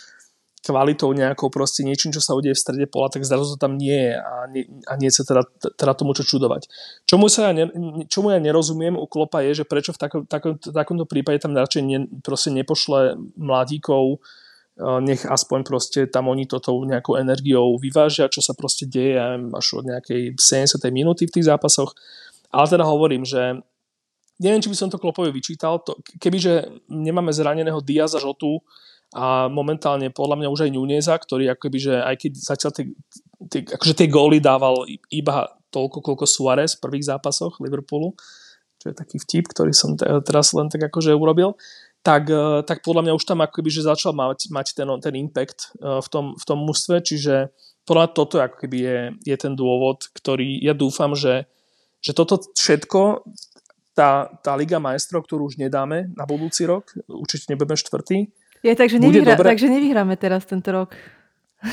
[0.66, 3.94] kvalitou nejakou proste niečím, čo sa udeje v strede pola, tak zrazu to tam nie
[3.94, 5.46] je a nie, a nie sa teda,
[5.78, 6.66] teda tomu čo čudovať.
[7.06, 7.70] Čomu, sa ja ne,
[8.10, 11.82] čomu ja nerozumiem u Klopa je, že prečo v takom, takom, takomto prípade tam radšej
[11.86, 14.18] ne, proste nepošle mladíkov,
[14.74, 19.22] e, nech aspoň proste tam oni toto nejakou energiou vyvážia, čo sa proste deje
[19.54, 20.82] až od nejakej 70.
[20.90, 21.94] minúty v tých zápasoch.
[22.50, 23.62] Ale teda hovorím, že
[24.42, 28.60] neviem, či by som to Klopovi vyčítal, to, kebyže nemáme zraneného Diaza Žotu,
[29.14, 32.84] a momentálne podľa mňa už aj Nuneza, ktorý akoby, že aj keď zatiaľ tie,
[33.46, 34.82] tie, akože tie góly dával
[35.14, 38.18] iba toľko, koľko Suarez v prvých zápasoch Liverpoolu,
[38.82, 41.54] čo je taký vtip, ktorý som teraz len tak akože urobil,
[42.02, 45.74] tak, e, tak podľa mňa už tam akoby, že začal mať, mať ten, ten impact
[45.78, 47.54] e, v tom, v tom mužstve, čiže
[47.86, 51.46] podľa mňa toto ako je, je ten dôvod, ktorý ja dúfam, že,
[52.02, 53.22] že toto všetko
[53.96, 58.28] tá, tá Liga majstrov, ktorú už nedáme na budúci rok, určite nebudeme štvrtý,
[58.66, 59.54] je, takže, nevyhrá, dobré...
[59.54, 60.90] takže nevyhráme teraz tento rok.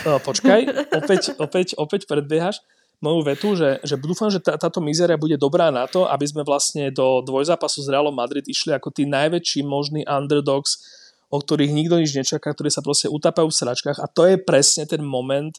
[0.05, 0.61] No, počkaj,
[0.99, 2.61] opäť, opäť, opäť predbiehaš
[3.03, 6.47] moju vetu, že, že dúfam, že tá, táto mizeria bude dobrá na to, aby sme
[6.47, 10.79] vlastne do dvojzápasu s Realom Madrid išli ako tí najväčší možní underdogs,
[11.27, 14.87] o ktorých nikto nič nečaká, ktorí sa proste utapajú v sračkách a to je presne
[14.87, 15.51] ten moment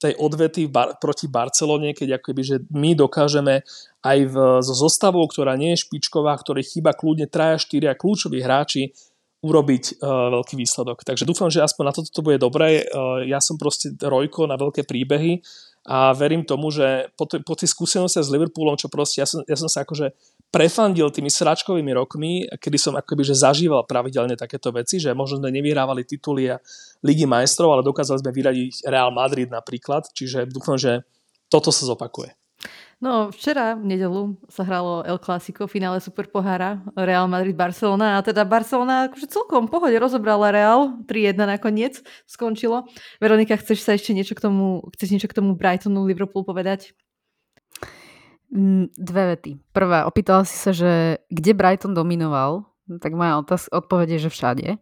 [0.00, 3.60] tej odvety bar- proti Barcelone, keď akoby, že my dokážeme
[4.00, 4.34] aj v,
[4.64, 8.96] so zostavou, ktorá nie je špičková, ktorej chýba kľudne 3-4 kľúčoví hráči,
[9.40, 11.00] urobiť uh, veľký výsledok.
[11.00, 12.84] Takže dúfam, že aspoň na toto to bude dobré.
[12.92, 15.40] Uh, ja som proste rojko na veľké príbehy
[15.88, 19.40] a verím tomu, že po, t- po tej skúsenosti s Liverpoolom, čo proste ja som,
[19.48, 20.12] ja som sa akože
[20.50, 25.54] prefandil tými sračkovými rokmi, kedy som akoby že zažíval pravidelne takéto veci, že možno sme
[25.54, 26.58] nevyhrávali tituly a
[27.06, 31.06] Ligy majstrov, ale dokázali sme vyradiť Real Madrid napríklad, čiže dúfam, že
[31.46, 32.34] toto sa zopakuje.
[33.00, 38.44] No, včera v nedelu sa hralo El Clásico, finále Super pohára Real Madrid-Barcelona a teda
[38.44, 42.84] Barcelona akože celkom pohode rozobrala Real, 3-1 nakoniec skončilo.
[43.16, 46.92] Veronika, chceš sa ešte niečo k tomu, chceš niečo k tomu Brightonu Liverpool povedať?
[48.50, 49.50] Mm, dve vety.
[49.70, 52.66] Prvá, opýtala si sa, že kde Brighton dominoval,
[52.98, 54.78] tak moja otáz- odpovede, že všade.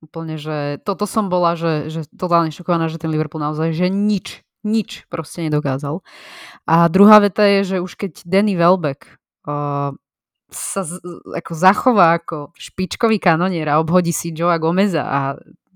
[0.00, 4.46] Úplne, že toto som bola, že, že totálne šokovaná, že ten Liverpool naozaj, že nič
[4.66, 6.02] nič proste nedokázal.
[6.66, 9.06] A druhá veta je, že už keď Danny Welbeck
[9.46, 9.94] uh,
[10.50, 10.98] sa z,
[11.30, 15.18] ako zachová ako špičkový kanonier a obhodí si Joea Gomeza a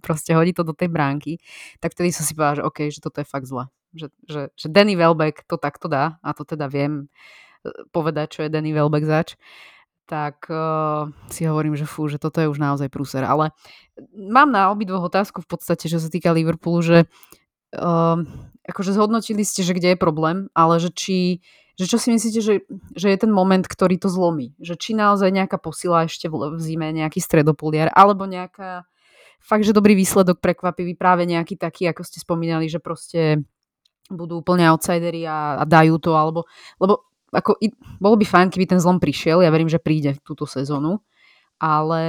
[0.02, 1.38] proste hodí to do tej bránky,
[1.78, 3.70] tak vtedy som si povedala, že OK, že toto je fakt zle.
[3.90, 7.10] Že, že, že Danny Welbeck to takto dá a to teda viem
[7.66, 9.34] e, povedať, čo je Danny Welbeck zač
[10.10, 13.22] tak uh, si hovorím, že fú, že toto je už naozaj prúser.
[13.22, 13.54] Ale
[14.10, 16.98] mám na obidvoch otázku v podstate, čo sa týka Liverpoolu, že
[17.78, 18.18] uh,
[18.66, 21.46] akože zhodnotili ste, že kde je problém, ale že či,
[21.78, 22.66] že čo si myslíte, že,
[22.98, 24.58] že je ten moment, ktorý to zlomí?
[24.58, 28.90] Že či naozaj nejaká posila ešte v, v zime, nejaký stredopoliar, alebo nejaká
[29.38, 33.46] fakt, že dobrý výsledok prekvapivý, práve nejaký taký, ako ste spomínali, že proste
[34.10, 36.44] budú úplne outsideri a, a dajú to, alebo,
[36.82, 37.62] lebo ako,
[38.02, 40.98] bolo by fajn, keby ten zlom prišiel, ja verím, že príde túto sezónu,
[41.62, 42.02] ale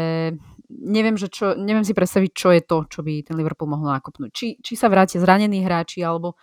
[0.68, 4.32] neviem, že čo, neviem si predstaviť, čo je to, čo by ten Liverpool mohol nakopnúť.
[4.34, 6.40] Či, či sa vrátia zranení hráči, alebo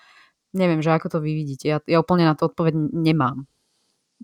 [0.54, 1.64] neviem, že ako to vy vidíte.
[1.66, 3.48] Ja, ja úplne na to odpoveď nemám.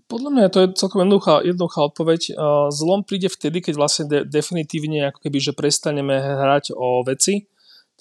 [0.05, 2.21] Podľa mňa to je celkom jednoduchá, jednoduchá odpoveď.
[2.69, 7.47] Zlom príde vtedy, keď vlastne de- definitívne ako keby, že prestaneme hrať o veci.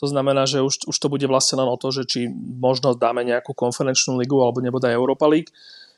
[0.04, 2.28] To znamená, že už, už to bude vlastne len o to, že či
[2.60, 5.48] možno dáme nejakú konferenčnú ligu alebo nebude aj Europa League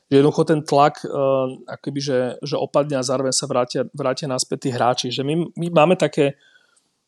[0.07, 4.59] že jednoducho ten tlak uh, akoby, že, že opadne a zároveň sa vrátia, vrátia naspäť
[4.63, 5.11] tí hráči.
[5.11, 6.39] Že my, my máme také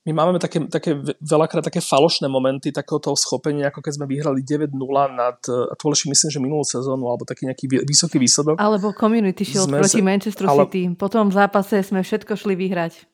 [0.09, 4.41] my máme také, také veľakrát také falošné momenty takého toho schopenia, ako keď sme vyhrali
[4.41, 4.73] 9-0
[5.13, 8.57] nad, a to myslím, že minulú sezónu, alebo taký nejaký vysoký výsledok.
[8.57, 10.65] Alebo Community Shield sme proti Manchester ale...
[10.65, 10.97] City.
[10.97, 13.05] Po tom zápase sme všetko šli vyhrať.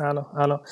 [0.00, 0.64] Áno, áno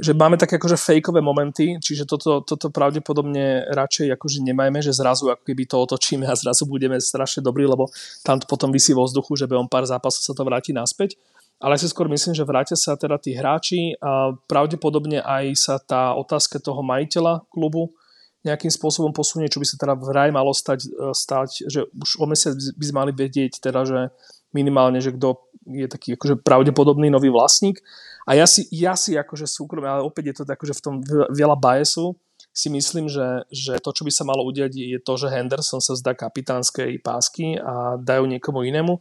[0.00, 5.28] že máme také akože fejkové momenty, čiže toto, toto pravdepodobne radšej akože nemajme, že zrazu
[5.28, 7.92] ako keby to otočíme a zrazu budeme strašne dobrí, lebo
[8.24, 11.20] tam to potom vysí vo vzduchu, že behom pár zápasov sa to vráti naspäť.
[11.60, 15.76] Ale ja si skôr myslím, že vrátia sa teda tí hráči a pravdepodobne aj sa
[15.76, 17.92] tá otázka toho majiteľa klubu
[18.40, 22.24] nejakým spôsobom posunie, čo by sa teda vraj malo stať, e, stať že už o
[22.24, 24.00] mesiac by sme mali vedieť teda, že
[24.52, 27.82] minimálne, že kto je taký akože pravdepodobný nový vlastník.
[28.26, 30.94] A ja si, ja si akože súkromne, ale opäť je to akože v tom
[31.32, 32.14] veľa biasu,
[32.50, 35.94] si myslím, že, že to, čo by sa malo udiať, je to, že Henderson sa
[35.94, 38.98] zdá kapitánskej pásky a dajú niekomu inému.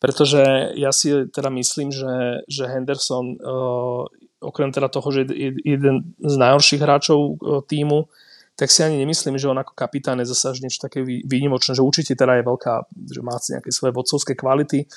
[0.00, 4.04] Pretože ja si teda myslím, že, že Henderson, uh,
[4.40, 8.08] okrem teda toho, že je jeden z najhorších hráčov uh, týmu,
[8.56, 12.16] tak si ani nemyslím, že on ako kapitán je zase niečo také výnimočné, že určite
[12.16, 14.88] teda je veľká, že má nejaké svoje vodcovské kvality.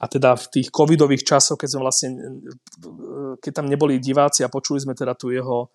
[0.00, 2.08] A teda v tých covidových časoch, keď sme vlastne,
[3.36, 5.68] keď tam neboli diváci a počuli sme teda tu jeho,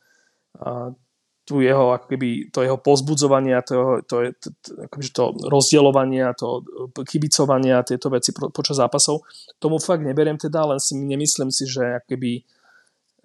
[1.45, 4.49] tu jeho ako keby, to jeho pozbudzovanie to, to, to,
[4.89, 6.65] akoby, to rozdielovanie to
[7.05, 9.21] kibicovanie a tieto veci počas zápasov,
[9.61, 12.41] tomu fakt neberiem teda, len si nemyslím si, že akoby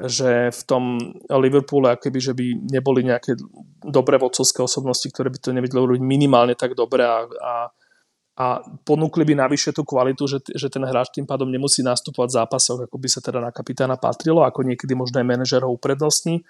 [0.00, 3.36] že v tom Liverpoole akoby, že by neboli nejaké
[3.84, 7.52] dobré vodcovské osobnosti, ktoré by to nevedeli robiť minimálne tak dobre a, a,
[8.40, 8.46] a
[8.82, 12.78] ponúkli by navyše tú kvalitu, že, že ten hráč tým pádom nemusí nastupovať v zápasoch,
[12.88, 16.40] ako by sa teda na kapitána patrilo, ako niekedy možno aj manažer ho uprednostní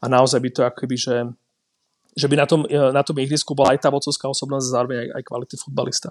[0.00, 1.16] a naozaj by to akoby, že,
[2.14, 5.22] že by na tom, na tom ihrisku bola aj tá vodcovská osobnosť zároveň aj, aj
[5.24, 6.10] kvality futbalista.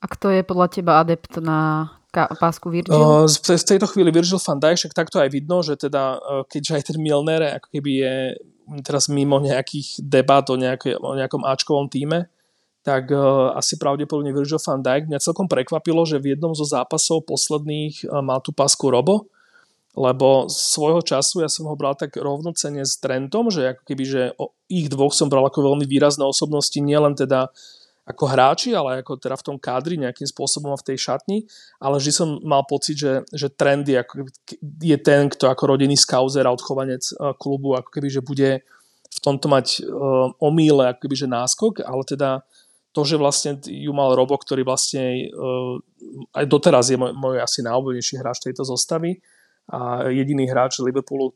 [0.00, 2.94] A kto je podľa teba adept na pásku Virgil?
[3.26, 6.18] V tejto chvíli Virgil van Dijk, však takto aj vidno, že teda,
[6.50, 8.14] keďže aj ten Milner ako keby je
[8.86, 12.30] teraz mimo nejakých debat o, nejaké, o nejakom Ačkovom týme,
[12.80, 15.10] tak uh, asi pravdepodobne Virgil van Dijk.
[15.10, 19.28] Mňa celkom prekvapilo, že v jednom zo zápasov posledných uh, mal tú pásku Robo,
[19.92, 24.22] lebo svojho času ja som ho bral tak rovnocene s Trentom, že ako keby, že
[24.38, 27.50] o ich dvoch som bral ako veľmi výrazné osobnosti, nielen teda
[28.08, 31.38] ako hráči, ale ako teda v tom kádri nejakým spôsobom v tej šatni,
[31.78, 34.26] ale vždy som mal pocit, že, že trend je, ako,
[34.80, 38.64] je ten, kto ako rodinný skauzer a odchovanec uh, klubu, ako keby, že bude
[39.10, 42.30] v tomto mať uh, omíle, ako keby, že náskok, ale teda
[42.90, 45.78] to, že vlastne ju mal Robo, ktorý vlastne uh,
[46.34, 49.22] aj doteraz je môj, môj asi najobľúbenejší hráč tejto zostavy,
[49.70, 51.30] a jediný hráč Liverpoolu,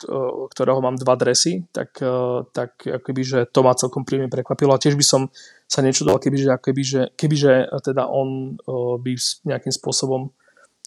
[0.51, 2.03] ktorého mám dva dresy, tak,
[2.51, 5.31] tak akoby, že to ma celkom príjemne prekvapilo a tiež by som
[5.70, 8.59] sa nečudoval, kebyže, kebyže, kebyže teda on
[8.99, 9.12] by
[9.47, 10.35] nejakým spôsobom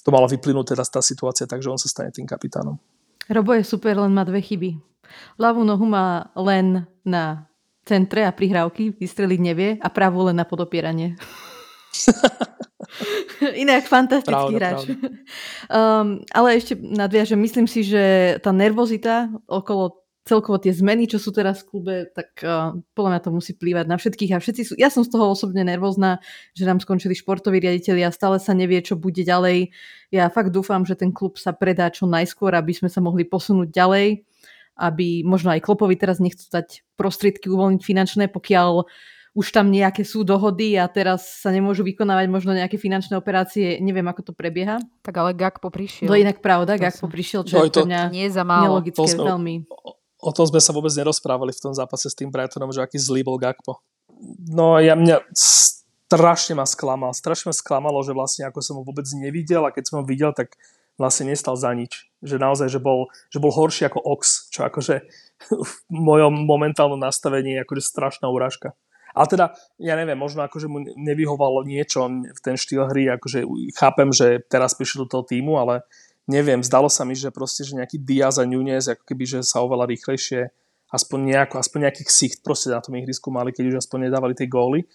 [0.08, 2.80] to malo vyplynúť teda tá situácia, takže on sa stane tým kapitánom.
[3.28, 4.80] Robo je super, len má dve chyby.
[5.36, 7.52] Ľavú nohu má len na
[7.84, 11.20] centre a prihrávky, vystreliť nevie a pravú len na podopieranie.
[13.64, 14.82] Inak fantastický pravda, hráč.
[14.88, 15.10] Pravda.
[15.68, 21.32] Um, ale ešte nadviažem, myslím si, že tá nervozita okolo celkovo tie zmeny, čo sú
[21.32, 24.74] teraz v klube, tak uh, podľa mňa to musí plývať na všetkých a všetci sú,
[24.76, 26.20] ja som z toho osobne nervózna,
[26.52, 29.72] že nám skončili športoví riaditeľi a stále sa nevie, čo bude ďalej.
[30.12, 33.72] Ja fakt dúfam, že ten klub sa predá čo najskôr, aby sme sa mohli posunúť
[33.72, 34.28] ďalej,
[34.78, 38.88] aby možno aj Klopovi teraz nechcú dať prostriedky uvoľniť finančné, pokiaľ
[39.38, 44.10] už tam nejaké sú dohody a teraz sa nemôžu vykonávať možno nejaké finančné operácie, neviem,
[44.10, 44.82] ako to prebieha.
[45.06, 46.10] Tak ale Gakpo prišiel.
[46.10, 48.82] To je inak pravda, Gakpo prišiel, čo no, je to, mňa nie za málo.
[48.82, 49.54] nelogické to sme, veľmi.
[49.70, 49.94] O,
[50.26, 53.22] o tom sme sa vôbec nerozprávali v tom zápase s tým Brightonom, že aký zlý
[53.22, 53.78] bol Gakpo.
[54.50, 55.30] No ja mňa
[56.10, 59.84] strašne ma sklamal, strašne ma sklamalo, že vlastne ako som ho vôbec nevidel a keď
[59.86, 60.58] som ho videl, tak
[60.98, 62.10] vlastne nestal za nič.
[62.26, 65.06] Že naozaj, že bol, že bol horší ako Ox, čo akože
[65.70, 68.74] v mojom momentálnom nastavení je akože strašná urážka.
[69.18, 69.46] Ale teda,
[69.82, 74.78] ja neviem, možno akože mu nevyhovalo niečo v ten štýl hry, akože chápem, že teraz
[74.78, 75.82] prišiel do toho týmu, ale
[76.30, 79.66] neviem, zdalo sa mi, že proste, že nejaký Diaz a Nunez, ako keby, že sa
[79.66, 80.54] oveľa rýchlejšie
[80.94, 84.48] aspoň, nejako, aspoň nejakých ksicht proste na tom ihrisku mali, keď už aspoň nedávali tie
[84.48, 84.86] góly.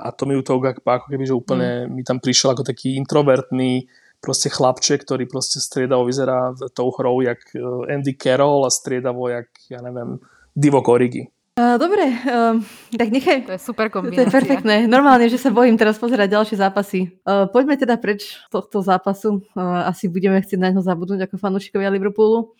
[0.00, 1.88] A to mi u toho Gakpa ako keby, že úplne mm.
[1.92, 3.84] mi tam prišiel ako taký introvertný,
[4.22, 7.58] proste chlapček, ktorý proste striedavo vyzerá tou hrou jak e,
[7.90, 10.22] Andy Carroll a striedavo jak, ja neviem,
[10.54, 11.26] Divo Origi.
[11.52, 12.56] Dobre, uh,
[12.96, 13.44] tak nechaj.
[13.44, 14.24] To je super kombinácia.
[14.24, 14.88] To je perfektné.
[14.88, 17.20] Normálne, že sa bojím teraz pozerať ďalšie zápasy.
[17.28, 19.44] Uh, poďme teda preč tohto zápasu.
[19.52, 22.56] Uh, asi budeme chcieť na ňo zabudnúť ako fanúšikovia Liverpoolu.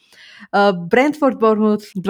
[0.53, 2.05] Uh, Brentford Bournemouth 2-0.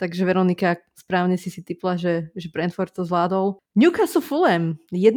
[0.00, 3.60] Takže Veronika, správne si si typla, že, že Brentford to zvládol.
[3.76, 5.12] Newcastle Fulham 1-0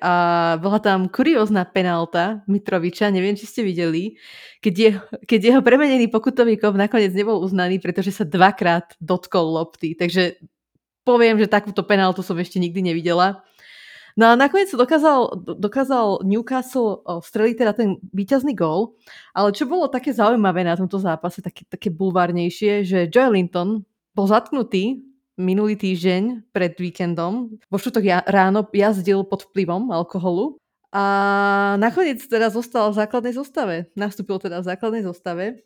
[0.00, 0.12] a
[0.56, 4.16] bola tam kuriózna penálta Mitroviča, neviem, či ste videli,
[4.64, 4.90] keď, je,
[5.28, 9.92] keď jeho premenený pokutový kop nakoniec nebol uznaný, pretože sa dvakrát dotkol lopty.
[9.92, 10.40] Takže
[11.04, 13.44] poviem, že takúto penáltu som ešte nikdy nevidela.
[14.16, 18.96] No a nakoniec dokázal, dokázal Newcastle streliť teda ten víťazný gól,
[19.36, 23.84] ale čo bolo také zaujímavé na tomto zápase, také, také bulvárnejšie, že Joe Linton
[24.16, 25.04] bol zatknutý
[25.36, 27.60] minulý týždeň pred víkendom.
[27.68, 30.56] Vo štvrtok ja, ráno jazdil pod vplyvom alkoholu
[30.88, 31.04] a
[31.76, 33.92] nakoniec teda zostal v základnej zostave.
[33.92, 35.60] Nastúpil teda v základnej zostave.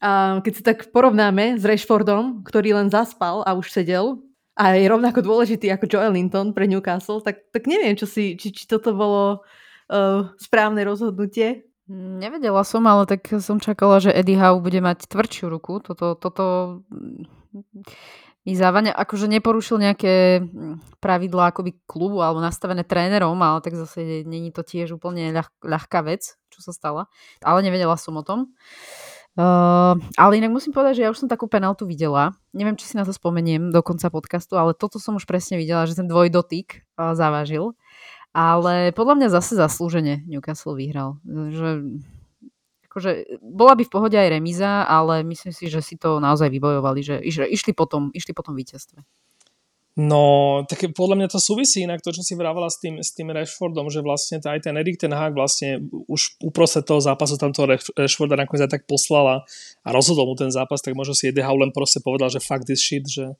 [0.00, 4.24] A keď si tak porovnáme s Rashfordom, ktorý len zaspal a už sedel,
[4.56, 8.52] a je rovnako dôležitý ako Joel Linton pre Newcastle, tak, tak neviem, čo si, či,
[8.52, 9.40] či toto bolo
[9.88, 11.64] uh, správne rozhodnutie.
[11.90, 15.82] Nevedela som, ale tak som čakala, že Eddie Howe bude mať tvrdšiu ruku.
[15.82, 16.44] Toto, toto
[18.46, 24.22] mi závania, akože neporušil nejaké hm, pravidlá akoby klubu alebo nastavené trénerom, ale tak zase
[24.22, 27.10] není to tiež úplne ľah, ľahká vec, čo sa stala.
[27.42, 28.54] Ale nevedela som o tom.
[29.38, 32.34] Uh, ale inak musím povedať, že ja už som takú penaltu videla.
[32.50, 35.86] Neviem, či si na to spomeniem do konca podcastu, ale toto som už presne videla,
[35.86, 37.74] že ten dvojdotyk uh, zavážil.
[38.30, 41.18] Ale podľa mňa zase zaslúžene Newcastle vyhral.
[41.26, 41.98] Že
[42.90, 47.00] akože bola by v pohode aj remíza, ale myslím si, že si to naozaj vybojovali,
[47.06, 48.98] že, išli potom, išli potom víťazstve.
[49.98, 53.34] No, tak podľa mňa to súvisí inak to, čo si vravala s tým, s tým
[53.34, 57.74] Rashfordom, že vlastne aj ten Erik ten Hag vlastne už uprostred toho zápasu tam toho
[57.98, 59.42] Rashforda nakoniec aj tak poslala
[59.82, 62.78] a rozhodol mu ten zápas, tak možno si Eddie len proste povedal, že fakt is
[62.78, 63.34] shit, že,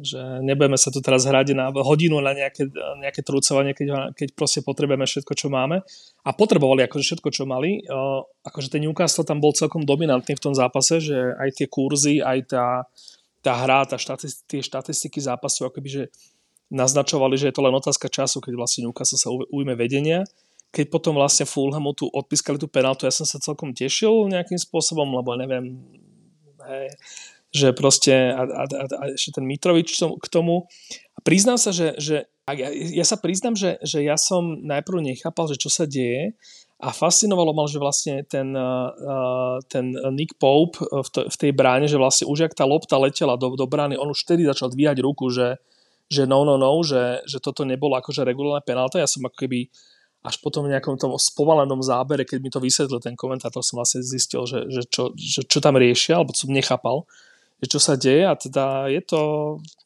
[0.00, 4.64] že nebudeme sa tu teraz hrať na hodinu na nejaké, nejaké trúcovanie, keď, keď proste
[4.64, 5.84] potrebujeme všetko, čo máme.
[6.24, 7.84] A potrebovali akože všetko, čo mali.
[7.84, 12.24] Uh, akože ten Newcastle tam bol celkom dominantný v tom zápase, že aj tie kurzy,
[12.24, 12.66] aj tá,
[13.44, 16.02] tá hra, tá štatistiky, tie štatistiky zápasu akoby, že
[16.72, 20.24] naznačovali, že je to len otázka času, keď vlastne Newcastle sa ujme vedenia.
[20.72, 25.04] Keď potom vlastne Fulhamu tu odpískali tú penaltu, ja som sa celkom tešil nejakým spôsobom,
[25.04, 25.84] lebo neviem,
[26.64, 26.88] hej,
[27.52, 30.66] že proste a, a, a, a ešte ten Mitrovič k tomu.
[31.14, 35.46] A priznám sa, že, že ja, ja sa priznám, že, že ja som najprv nechápal,
[35.52, 36.34] že čo sa deje
[36.82, 38.50] a fascinovalo ma, že vlastne ten,
[39.70, 43.70] ten Nick Pope v, tej bráne, že vlastne už ak tá lopta letela do, do
[43.70, 45.62] brány, on už vtedy začal dvíhať ruku, že,
[46.10, 48.98] že no, no, no, že, že toto nebolo akože regulárna penálta.
[48.98, 49.70] Ja som ako keby
[50.26, 54.02] až potom v nejakom tom spomalenom zábere, keď mi to vysvetlil ten komentátor, som vlastne
[54.02, 57.06] zistil, že, že, čo, že čo tam riešia, alebo som nechápal
[57.62, 59.22] že čo sa deje a teda je to,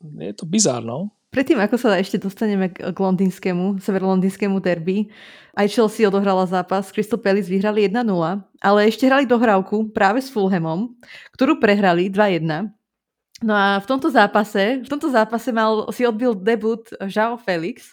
[0.01, 1.13] je to bizárno.
[1.29, 5.13] Predtým, ako sa ešte dostaneme k londýnskému, severlondýnskému derby,
[5.53, 8.09] aj Chelsea odohrala zápas, Crystal Palace vyhrali 1-0,
[8.65, 10.97] ale ešte hrali dohrávku práve s Fulhamom,
[11.37, 12.73] ktorú prehrali 2-1.
[13.45, 17.93] No a v tomto zápase, v tomto zápase mal, si odbil debut João Felix,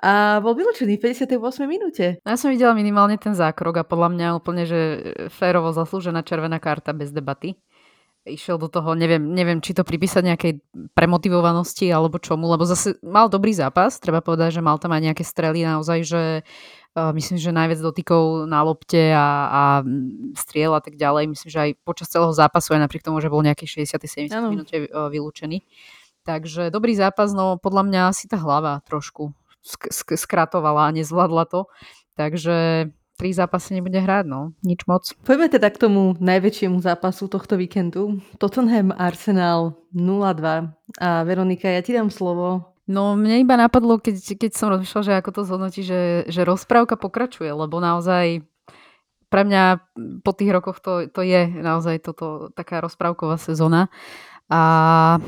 [0.00, 1.36] a bol vylúčený v 58.
[1.68, 2.24] minúte.
[2.24, 6.96] Ja som videla minimálne ten zákrok a podľa mňa úplne, že férovo zaslúžená červená karta
[6.96, 7.60] bez debaty
[8.28, 10.52] išiel do toho, neviem, neviem, či to pripísať nejakej
[10.92, 15.24] premotivovanosti alebo čomu, lebo zase mal dobrý zápas, treba povedať, že mal tam aj nejaké
[15.24, 16.22] strely naozaj, že
[16.96, 19.62] uh, myslím, že najviac dotykov na lopte a, a
[20.36, 21.32] striel a tak ďalej.
[21.32, 25.08] Myslím, že aj počas celého zápasu, aj napriek tomu, že bol nejaký 60-70 minúte uh,
[25.08, 25.64] vylúčený.
[26.28, 29.32] Takže dobrý zápas, no podľa mňa asi tá hlava trošku
[29.64, 31.64] sk- sk- skratovala a nezvládla to.
[32.20, 34.56] Takže tri zápasy nebude hrať, no.
[34.64, 35.04] Nič moc.
[35.28, 38.24] Poďme teda k tomu najväčšiemu zápasu tohto víkendu.
[38.40, 40.72] Tottenham Arsenal 0-2.
[40.96, 42.72] A Veronika, ja ti dám slovo.
[42.88, 46.96] No mne iba napadlo, keď, keď som rozmýšľala, že ako to zhodnotí, že, že rozprávka
[46.96, 48.42] pokračuje, lebo naozaj
[49.30, 49.62] pre mňa
[50.26, 53.92] po tých rokoch to, to je naozaj toto taká rozprávková sezóna.
[54.50, 55.22] A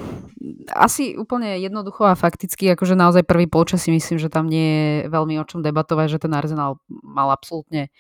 [0.75, 5.15] asi úplne jednoducho a fakticky, akože naozaj prvý polčas si myslím, že tam nie je
[5.15, 7.95] veľmi o čom debatovať, že ten Arsenal mal absolútne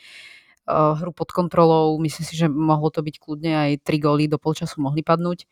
[0.66, 1.95] uh, hru pod kontrolou.
[2.03, 5.47] Myslím si, že mohlo to byť kľudne aj tri góly do polčasu mohli padnúť.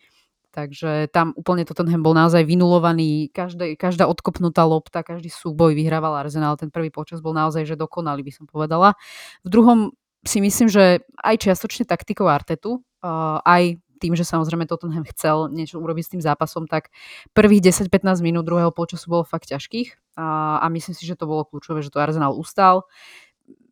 [0.50, 6.58] Takže tam úplne Tottenham bol naozaj vynulovaný, každá, každá odkopnutá lopta, každý súboj vyhrával Arsenal,
[6.58, 8.98] ten prvý počas bol naozaj že dokonalý, by som povedala.
[9.46, 9.94] V druhom
[10.26, 15.76] si myslím, že aj čiastočne taktikou Artetu, uh, aj tým, že samozrejme Tottenham chcel niečo
[15.76, 16.88] urobiť s tým zápasom, tak
[17.36, 21.44] prvých 10-15 minút druhého počasu bolo fakt ťažkých a, a myslím si, že to bolo
[21.44, 22.88] kľúčové, že to Arsenal ustal.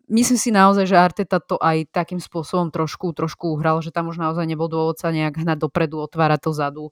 [0.09, 4.17] Myslím si naozaj, že Arteta to aj takým spôsobom trošku, trošku uhral, že tam už
[4.21, 6.85] naozaj nebol dôvod sa nejak hnať dopredu, otvárať to zadu.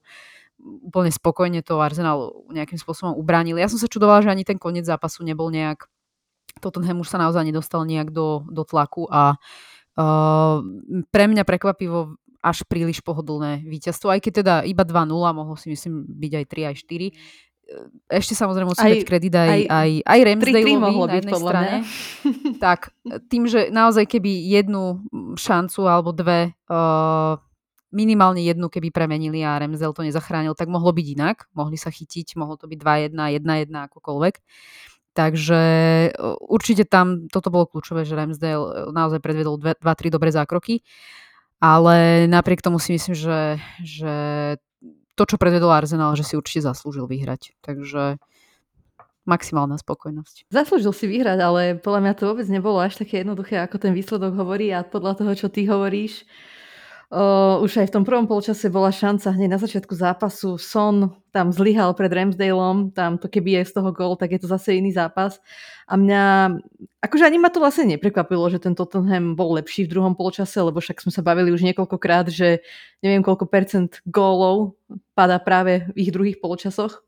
[0.61, 3.57] Úplne spokojne to Arsenal nejakým spôsobom ubránil.
[3.57, 5.89] Ja som sa čudovala, že ani ten koniec zápasu nebol nejak
[6.59, 10.57] Tottenham už sa naozaj nedostal nejak do, do tlaku a uh,
[11.13, 12.17] pre mňa prekvapivo
[12.47, 16.69] až príliš pohodlné víťazstvo, aj keď teda iba 2-0, mohlo si myslím byť aj 3,
[16.71, 17.11] aj 4.
[18.07, 21.75] Ešte samozrejme musím dať kredit aj, aj, aj, aj Ramsdaleovi mohlo na jednej byť, strane.
[22.63, 22.95] tak,
[23.27, 25.03] tým, že naozaj keby jednu
[25.35, 27.35] šancu alebo dve, uh,
[27.91, 31.51] minimálne jednu keby premenili a Ramsdale to nezachránil, tak mohlo byť inak.
[31.51, 34.35] Mohli sa chytiť, mohlo to byť 2-1, 1-1, akokoľvek.
[35.17, 35.61] Takže
[36.45, 40.85] určite tam toto bolo kľúčové, že Ramsdale naozaj predvedol 2-3 dobré zákroky.
[41.57, 44.13] Ale napriek tomu si myslím, že, že
[45.17, 47.57] to, čo predvedol Arsenal, že si určite zaslúžil vyhrať.
[47.65, 48.21] Takže
[49.27, 50.47] maximálna spokojnosť.
[50.47, 54.37] Zaslúžil si vyhrať, ale podľa mňa to vôbec nebolo až také jednoduché, ako ten výsledok
[54.39, 56.23] hovorí a podľa toho, čo ty hovoríš,
[57.07, 60.59] Uh, už aj v tom prvom polčase bola šanca hneď na začiatku zápasu.
[60.59, 64.51] Son tam zlyhal pred Ramsdaleom, tam to keby je z toho gol, tak je to
[64.51, 65.39] zase iný zápas.
[65.87, 66.51] A mňa,
[66.99, 70.83] akože ani ma to vlastne neprekvapilo, že ten Tottenham bol lepší v druhom polčase, lebo
[70.83, 72.59] však sme sa bavili už niekoľkokrát, že
[72.99, 74.75] neviem koľko percent gólov
[75.15, 77.07] padá práve v ich druhých polčasoch.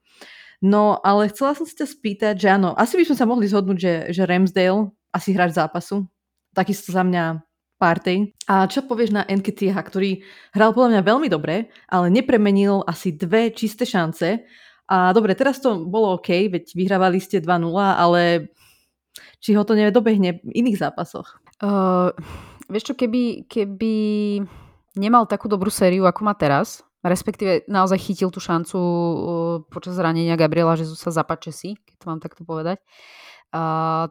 [0.64, 3.76] No, ale chcela som sa ťa spýtať, že áno, asi by sme sa mohli zhodnúť,
[3.76, 6.08] že, že Ramsdale asi hráč zápasu.
[6.56, 7.44] Takisto za mňa
[7.80, 8.36] Partey.
[8.52, 10.20] A čo povieš na Nketiah, ktorý
[10.52, 14.44] hral podľa mňa veľmi dobre, ale nepremenil asi dve čisté šance.
[14.92, 18.52] A dobre, teraz to bolo OK, veď vyhrávali ste 2-0, ale
[19.40, 21.40] či ho to nedobehne v iných zápasoch?
[21.64, 22.12] Uh,
[22.68, 23.94] vieš čo, keby, keby
[25.00, 29.14] nemal takú dobrú sériu, ako má teraz, respektíve naozaj chytil tú šancu uh,
[29.72, 31.24] počas zranenia Gabriela Jezusa za
[31.56, 33.29] si, keď to mám takto povedať, Uh,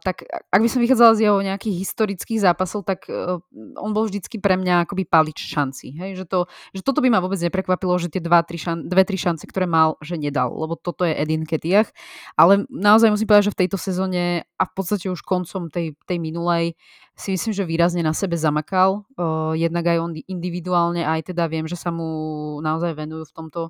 [0.03, 3.39] tak ak by som vychádzala z jeho nejakých historických zápasov, tak uh,
[3.79, 5.95] on bol vždycky pre mňa akoby palič šanci.
[5.95, 6.19] Hej?
[6.19, 6.39] Že, to,
[6.75, 9.63] že toto by ma vôbec neprekvapilo, že tie dva, tri šan, dve, tri šance, ktoré
[9.63, 11.87] mal, že nedal, lebo toto je Edin Ketiach.
[12.35, 16.19] Ale naozaj musím povedať, že v tejto sezóne a v podstate už koncom tej, tej
[16.19, 16.75] minulej
[17.15, 19.07] si myslím, že výrazne na sebe zamakal.
[19.15, 23.61] Uh, jednak aj on individuálne, aj teda viem, že sa mu naozaj venujú v tomto,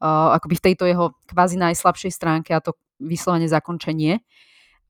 [0.00, 4.24] uh, akoby v tejto jeho kvázi najslabšej stránke a to vyslovene zakončenie.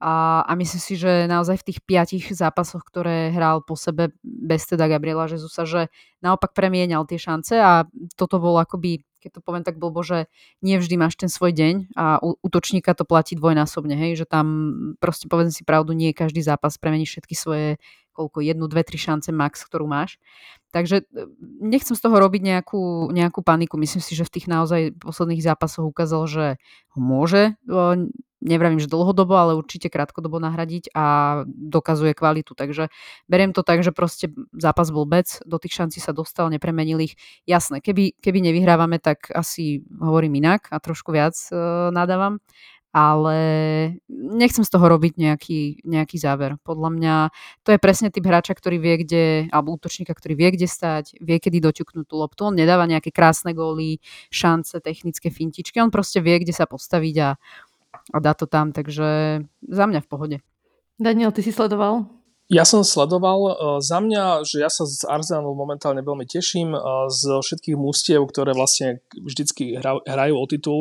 [0.01, 4.65] A, a myslím si, že naozaj v tých piatich zápasoch, ktoré hral po sebe bez
[4.65, 5.93] teda Gabriela Jezusa, že
[6.25, 7.85] naopak premienial tie šance a
[8.17, 10.25] toto bol akoby, keď to poviem tak blbo, že
[10.65, 14.73] nie vždy máš ten svoj deň a u útočníka to platí dvojnásobne, hej, že tam
[15.05, 17.77] proste povedzme si pravdu, nie každý zápas premení všetky svoje
[18.13, 20.21] koľko, jednu, dve, tri šance max, ktorú máš.
[20.71, 21.27] Takže e,
[21.63, 23.79] nechcem z toho robiť nejakú, nejakú paniku.
[23.81, 26.47] Myslím si, že v tých naozaj posledných zápasoch ukázal, že
[26.95, 27.59] môže
[28.41, 31.05] nevravím, že dlhodobo, ale určite krátkodobo nahradiť a
[31.47, 32.57] dokazuje kvalitu.
[32.57, 32.89] Takže
[33.29, 37.15] beriem to tak, že proste zápas bol bec, do tých šancí sa dostal, nepremenil ich.
[37.45, 41.55] Jasné, keby, keby nevyhrávame, tak asi hovorím inak a trošku viac e,
[41.93, 42.41] nadávam,
[42.91, 43.39] ale
[44.11, 46.59] nechcem z toho robiť nejaký, nejaký záver.
[46.67, 47.15] Podľa mňa
[47.63, 49.25] to je presne typ hráča, ktorý vie, kde,
[49.55, 52.51] alebo útočníka, ktorý vie, kde stať, vie, kedy doťuknúť tú loptu.
[52.51, 54.03] On nedáva nejaké krásne góly,
[54.35, 57.31] šance, technické fintičky, on proste vie, kde sa postaviť a
[58.15, 60.37] a dá to tam, takže za mňa v pohode.
[60.99, 62.07] Daniel, ty si sledoval?
[62.51, 67.07] Ja som sledoval uh, za mňa, že ja sa z Arsenalu momentálne veľmi teším uh,
[67.07, 70.81] z všetkých mústiev, ktoré vlastne vždycky hra, hrajú o titul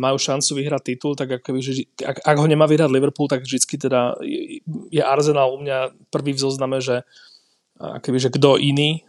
[0.00, 3.76] majú šancu vyhrať titul, tak ak, že, ak, ak ho nemá vyhrať Liverpool, tak vždycky
[3.76, 4.16] teda
[4.88, 7.04] je, Arsenal u mňa prvý v zozname, že
[7.76, 9.04] akoby, že kto iný,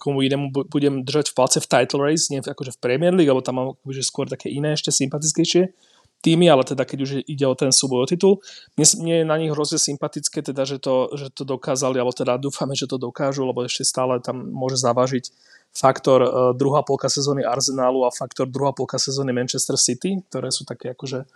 [0.00, 3.44] komu inému budem držať v palce v title race, nie akože v Premier League, alebo
[3.44, 5.72] tam mám akoby, skôr také iné ešte sympatickejšie
[6.18, 8.42] týmy, ale teda keď už ide o ten súboj o titul.
[8.74, 12.74] Mne, mne na nich hrozne sympatické, teda, že, to, že to dokázali, alebo teda dúfame,
[12.74, 15.30] že to dokážu, lebo ešte stále tam môže zavážiť
[15.70, 20.66] faktor uh, druhá polka sezóny Arsenalu a faktor druhá polka sezóny Manchester City, ktoré sú
[20.66, 21.28] také akože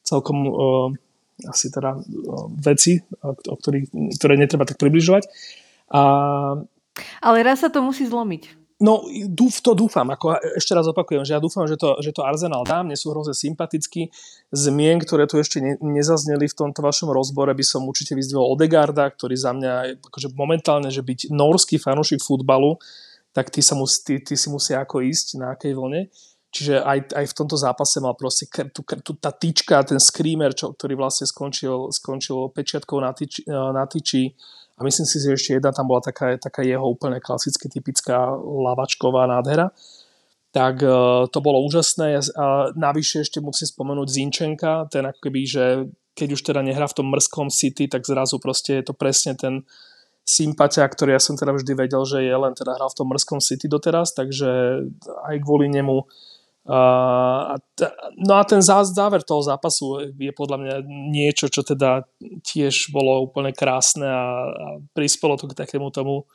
[0.00, 0.88] celkom uh,
[1.44, 5.28] asi teda uh, veci, o ktorých, ktoré netreba tak približovať.
[5.92, 6.00] A...
[7.20, 8.61] Ale raz sa to musí zlomiť.
[8.82, 12.26] No, dúf, to dúfam, ako ešte raz opakujem, že ja dúfam, že to, že to
[12.26, 14.10] Arsenal dá, mne sú hrozne sympatickí.
[14.50, 19.06] Zmien, ktoré tu ešte ne, nezazneli v tomto vašom rozbore, by som určite vyzdvihol Odegarda,
[19.06, 22.74] ktorý za mňa, akože momentálne, že byť norský fanúšik futbalu,
[23.30, 26.10] tak ty, sa mus, ty, ty si musia ako ísť na akej vlne.
[26.52, 30.76] Čiže aj, aj v tomto zápase mal proste tú, tú, tá tyčka, ten screamer, čo,
[30.76, 34.36] ktorý vlastne skončil, skončil pečiatkou na, tyči, na tyči.
[34.82, 39.70] Myslím si, že ešte jedna tam bola taká, taká jeho úplne klasicky typická lavačková nádhera.
[40.52, 42.20] Tak uh, to bolo úžasné.
[42.36, 45.64] A navyše ešte musím spomenúť Zinčenka, ten ako že
[46.12, 49.64] keď už teda nehrá v tom mrskom City, tak zrazu proste je to presne ten
[50.22, 53.40] sympatia, ktorý ja som teda vždy vedel, že je len teda hral v tom mrskom
[53.42, 54.84] City doteraz, takže
[55.26, 56.06] aj kvôli nemu a
[57.74, 60.74] t- no a ten záver toho zápasu je podľa mňa
[61.10, 62.06] niečo, čo teda
[62.46, 66.30] tiež bolo úplne krásne a, a prispelo to k takému tomu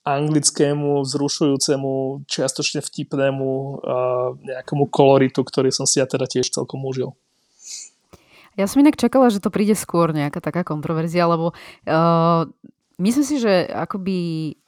[0.00, 7.12] anglickému, vzrušujúcemu, čiastočne vtipnému uh, nejakému koloritu, ktorý som si ja teda tiež celkom užil.
[8.56, 11.52] Ja som inak čakala, že to príde skôr nejaká taká kontroverzia, lebo
[11.84, 12.48] uh,
[13.00, 14.16] Myslím si, že akoby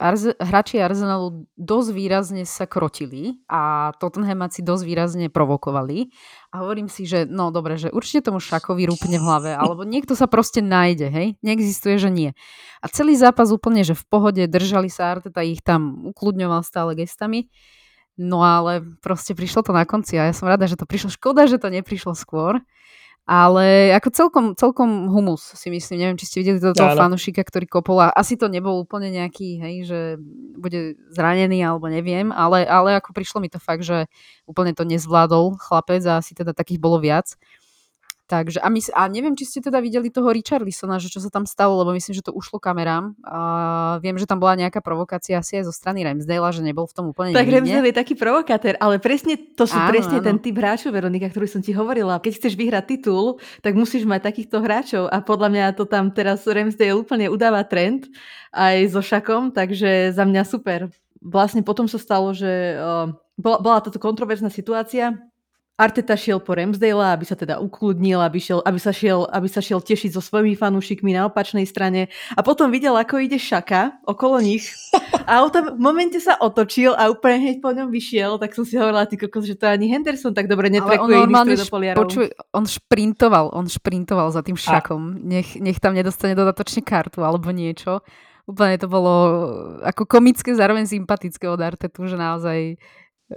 [0.01, 6.09] Arze- hráči Arsenalu dosť výrazne sa krotili a Tottenhamáci dosť výrazne provokovali.
[6.49, 10.17] A hovorím si, že no dobre, že určite tomu Šakovi rúpne v hlave, alebo niekto
[10.17, 11.27] sa proste nájde, hej?
[11.45, 12.33] Neexistuje, že nie.
[12.81, 17.53] A celý zápas úplne, že v pohode držali sa Arteta, ich tam ukludňoval stále gestami.
[18.17, 21.13] No ale proste prišlo to na konci a ja som rada, že to prišlo.
[21.13, 22.61] Škoda, že to neprišlo skôr.
[23.23, 25.95] Ale ako celkom, celkom humus si myslím.
[25.95, 29.63] Neviem, či ste videli toho ja, fanušika, ktorý kopol a asi to nebol úplne nejaký,
[29.63, 29.99] hej, že
[30.59, 34.11] bude zranený alebo neviem, ale, ale ako prišlo mi to fakt, že
[34.43, 37.39] úplne to nezvládol chlapec a asi teda takých bolo viac.
[38.23, 41.43] Takže, a, my, a neviem, či ste teda videli toho Richarlisona, že čo sa tam
[41.43, 43.19] stalo, lebo myslím, že to ušlo kamerám.
[43.27, 43.39] A
[43.99, 47.05] viem, že tam bola nejaká provokácia asi aj zo strany Ramsdale, že nebol v tom
[47.11, 50.25] úplne Tak Ramsdale je taký provokátor, ale presne to sú áno, presne áno.
[50.31, 52.23] ten typ hráčov, Veronika, ktorý som ti hovorila.
[52.23, 56.47] Keď chceš vyhrať titul, tak musíš mať takýchto hráčov a podľa mňa to tam teraz
[56.47, 58.07] Ramsdale úplne udáva trend
[58.55, 60.87] aj so Šakom, takže za mňa super.
[61.19, 65.19] Vlastne potom sa stalo, že uh, bola, bola táto kontroverzná situácia,
[65.73, 69.57] Arteta šiel po Ramsdale, aby sa teda ukludnil, aby, šiel, aby, sa šiel, aby sa
[69.57, 72.13] šiel tešiť so svojimi fanúšikmi na opačnej strane.
[72.37, 74.69] A potom videl, ako ide Šaka okolo nich.
[75.29, 79.07] A v momente sa otočil a úplne hneď po ňom vyšiel, tak som si hovorila,
[79.07, 81.99] ty kokos, že to ani Henderson tak dobre netrekuje iných stredopoliarov.
[82.03, 87.55] Počuj, on šprintoval, on šprintoval za tým Šakom, nech, nech tam nedostane dodatočne kartu alebo
[87.55, 88.03] niečo.
[88.43, 89.13] Úplne to bolo
[89.79, 92.75] ako komické, zároveň sympatické od Artetu, že naozaj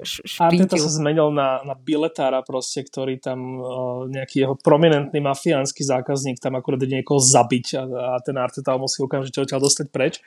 [0.03, 0.67] špintil.
[0.67, 3.65] Arteta sa zmenil na, na biletára proste, ktorý tam uh,
[4.11, 9.41] nejaký jeho prominentný mafiánsky zákazník tam akurát niekoho zabiť a, a ten Arteta musí okamžite
[9.41, 10.21] odtiaľ dostať preč.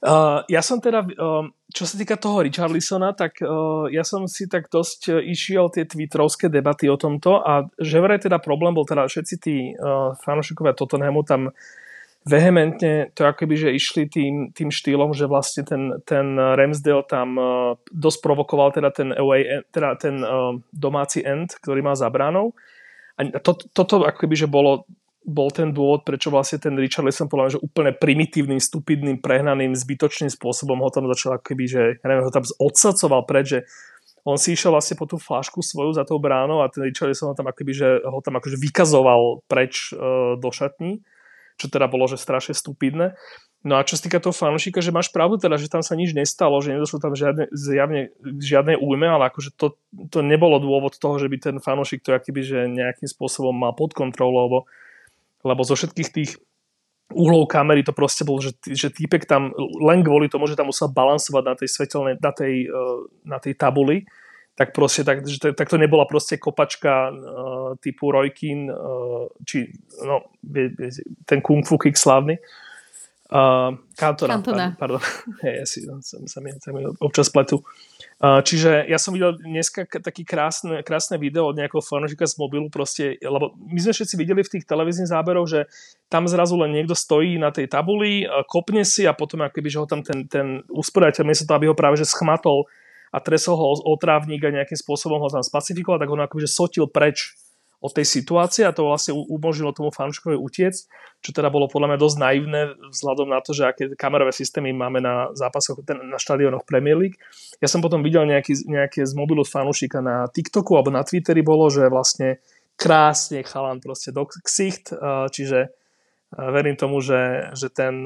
[0.00, 4.48] Uh, ja som teda, uh, čo sa týka toho Richarlisona, tak uh, ja som si
[4.48, 9.04] tak dosť išiel tie twitterovské debaty o tomto a že vraj teda problém bol teda
[9.04, 11.52] všetci tí uh, fanúšikovia Tottenhamu tam
[12.28, 17.46] vehementne to akoby, že išli tým, tým štýlom, že vlastne ten, ten Ramsdale tam uh,
[17.88, 22.52] dosť provokoval teda ten, away, teda ten uh, domáci end, ktorý mal za bránou.
[23.16, 24.88] A to, toto akoby, že bolo
[25.20, 30.32] bol ten dôvod, prečo vlastne ten Richarlison podľa mňa, že úplne primitívnym, stupidným, prehnaným, zbytočným
[30.32, 33.60] spôsobom ho tam začal akoby, že ja neviem, ho tam odsacoval preč, že
[34.24, 37.36] on si išiel vlastne po tú flášku svoju za tou bránou a ten Richarlison ho
[37.36, 41.04] tam akoby, že ho tam akože vykazoval preč uh, do šatní
[41.60, 43.12] čo teda bolo, že strašne stupidné.
[43.60, 46.16] No a čo sa týka toho fanúšika, že máš pravdu teda, že tam sa nič
[46.16, 49.76] nestalo, že nedošlo tam žiadne, zjavne žiadnej újme, ale akože to,
[50.08, 53.92] to nebolo dôvod toho, že by ten fanúšik to akýby, že nejakým spôsobom mal pod
[53.92, 54.58] kontrolou, lebo,
[55.44, 56.40] lebo zo všetkých tých
[57.12, 59.52] uhlov kamery to proste bol, že, že týpek tam
[59.82, 62.98] len kvôli tomu, že tam musel balansovať na tej svetelnej, na tej, eh,
[63.28, 64.08] na tej tabuli,
[64.60, 67.16] tak proste, tak, že, tak to nebola proste kopačka uh,
[67.80, 69.72] typu Rojkin, uh, či
[70.04, 70.28] no,
[71.24, 72.36] ten kung fu kick slávny.
[73.32, 74.76] Uh, Kantona, Kantona.
[74.76, 75.02] Pardon, pardon.
[75.64, 77.64] ja si, sa, sa, mi, sa mi občas pletu.
[78.20, 82.68] Uh, čiže ja som videl dneska taký krásne, krásne video od nejakého fanúšika z mobilu
[82.68, 85.72] proste, lebo my sme všetci videli v tých televíznych záberoch, že
[86.12, 89.88] tam zrazu len niekto stojí na tej tabuli, kopne si a potom akoby, že ho
[89.88, 92.68] tam ten, ten usporiadateľ, miesto to, aby ho práve že schmatol
[93.10, 96.86] a tresol ho o trávnik a nejakým spôsobom ho tam spacifikoval, tak on akože sotil
[96.86, 97.34] preč
[97.80, 100.84] od tej situácie a to vlastne umožnilo tomu fanúšikovi utiec,
[101.24, 105.00] čo teda bolo podľa mňa dosť naivné vzhľadom na to, že aké kamerové systémy máme
[105.00, 107.16] na zápasoch, na štadionoch Premier League.
[107.64, 111.72] Ja som potom videl nejaký, nejaké z mobilu fanúšika na TikToku alebo na Twitteri bolo,
[111.72, 112.44] že vlastne
[112.76, 114.92] krásne chalan proste do ksicht,
[115.32, 115.72] čiže
[116.36, 118.04] verím tomu, že, že ten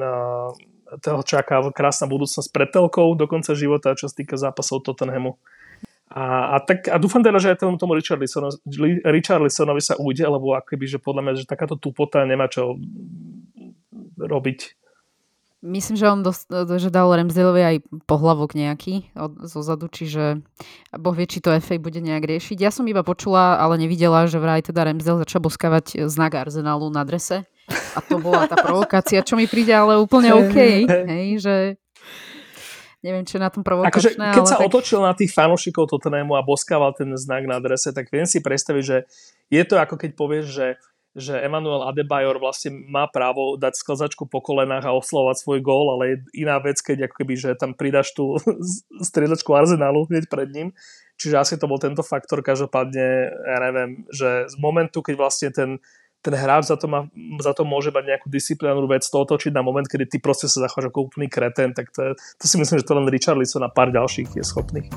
[1.01, 5.37] toho čaká krásna budúcnosť pred telkou do konca života, čo sa týka zápasov Tottenhamu.
[6.05, 10.53] A, a, tak, a dúfam teda, že aj tomu, tomu Richarlisonovi, Richarlisonovi sa ujde, lebo
[10.53, 12.77] akoby, že podľa mňa, že takáto tupota nemá čo
[14.15, 14.77] robiť
[15.65, 20.45] Myslím, že on dost, že dal Ramsdaleovi aj pohlavok nejaký od, zo zadu, čiže
[20.93, 22.61] Boh vie, či to FA bude nejak riešiť.
[22.61, 27.01] Ja som iba počula, ale nevidela, že vraj teda Ramsdale začal boskavať znak Arsenalu na
[27.01, 27.49] drese.
[27.67, 30.57] A to bola tá provokácia, čo mi príde ale úplne OK.
[31.13, 31.55] Hej, že
[33.01, 33.93] neviem, čo je na tom provokačné.
[33.93, 34.67] Akože, keď ale sa tak...
[34.69, 38.83] otočil na tých fanúšikov Tottenhamu a boskával ten znak na drese, tak viem si predstaviť,
[38.83, 38.97] že
[39.53, 40.67] je to ako keď povieš, že
[41.15, 46.03] že Emanuel Adebayor vlastne má právo dať sklzačku po kolenách a oslovať svoj gól, ale
[46.11, 48.35] je iná vec, keď ako keby, že tam pridaš tú
[49.09, 50.75] striedačku Arsenalu hneď pred ním.
[51.15, 55.69] Čiže asi to bol tento faktor, každopádne, ja neviem, že z momentu, keď vlastne ten,
[56.25, 57.05] ten hráč za to, má,
[57.37, 60.65] za to môže mať nejakú disciplinárnu vec, to otočiť na moment, kedy ty proste sa
[60.65, 62.11] zachováš ako úplný kreten, tak to, je,
[62.41, 64.89] to si myslím, že to len Richarlison a pár ďalších je schopných.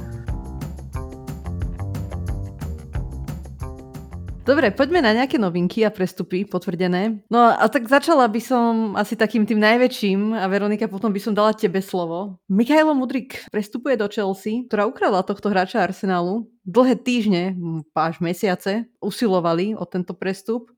[4.48, 7.20] Dobre, poďme na nejaké novinky a prestupy potvrdené.
[7.28, 11.36] No a tak začala by som asi takým tým najväčším a Veronika, potom by som
[11.36, 12.40] dala tebe slovo.
[12.48, 16.48] Mikhailo Mudrik prestupuje do Chelsea, ktorá ukradla tohto hráča Arsenalu.
[16.64, 17.60] Dlhé týždne,
[17.92, 20.72] až mesiace usilovali o tento prestup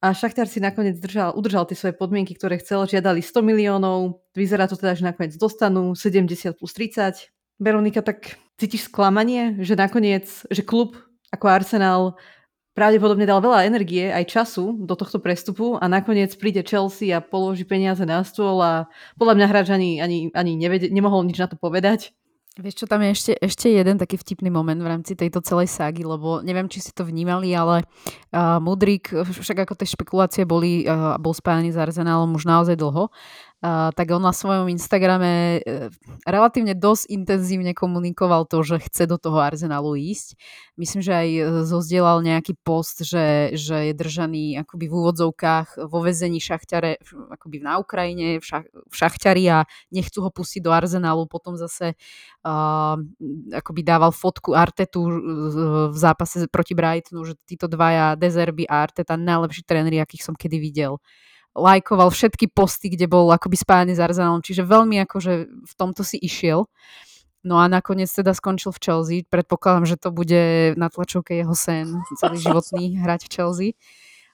[0.00, 2.88] a Šachtar si nakoniec držal, udržal tie svoje podmienky, ktoré chcel.
[2.88, 7.28] Žiadali 100 miliónov, vyzerá to teda, že nakoniec dostanú 70 plus 30.
[7.60, 10.96] Veronika, tak cítiš sklamanie, že nakoniec, že klub
[11.28, 12.16] ako Arsenal
[12.72, 17.68] pravdepodobne dal veľa energie aj času do tohto prestupu a nakoniec príde Chelsea a položí
[17.68, 18.88] peniaze na stôl a
[19.20, 22.16] podľa mňa hráč ani, ani, ani nevede, nemohol nič na to povedať.
[22.58, 26.02] Vieš čo, tam je ešte, ešte jeden taký vtipný moment v rámci tejto celej ságy,
[26.02, 27.86] lebo neviem, či si to vnímali, ale
[28.34, 33.14] uh, Mudrik, však ako tie špekulácie boli, uh, bol spájaný s Arsenálom už naozaj dlho
[33.60, 35.92] Tak on na svojom Instagrame uh,
[36.24, 40.32] relatívne dosť intenzívne komunikoval to, že chce do toho Arsenalu ísť.
[40.80, 46.00] Myslím, že aj uh, zozdielal nejaký post, že, že je držaný akoby v úvodzovkách vo
[46.00, 47.04] väzení šachťare,
[47.36, 51.28] akoby na Ukrajine, v, šach, v šachťari a nechcú ho pustiť do Arsenalu.
[51.28, 52.00] Potom zase
[52.48, 52.96] uh,
[53.52, 55.04] akoby dával fotku Artetu
[55.92, 60.56] v zápase proti Brightonu, že títo dvaja, Dezerby a Arteta, najlepší tréneri, akých som kedy
[60.56, 60.96] videl
[61.54, 66.16] lajkoval všetky posty, kde bol akoby spájany s Arsenalom, čiže veľmi akože v tomto si
[66.20, 66.70] išiel.
[67.40, 69.24] No a nakoniec teda skončil v Chelsea.
[69.24, 73.68] Predpokladám, že to bude na tlačovke jeho sen, celý životný hrať v Chelsea.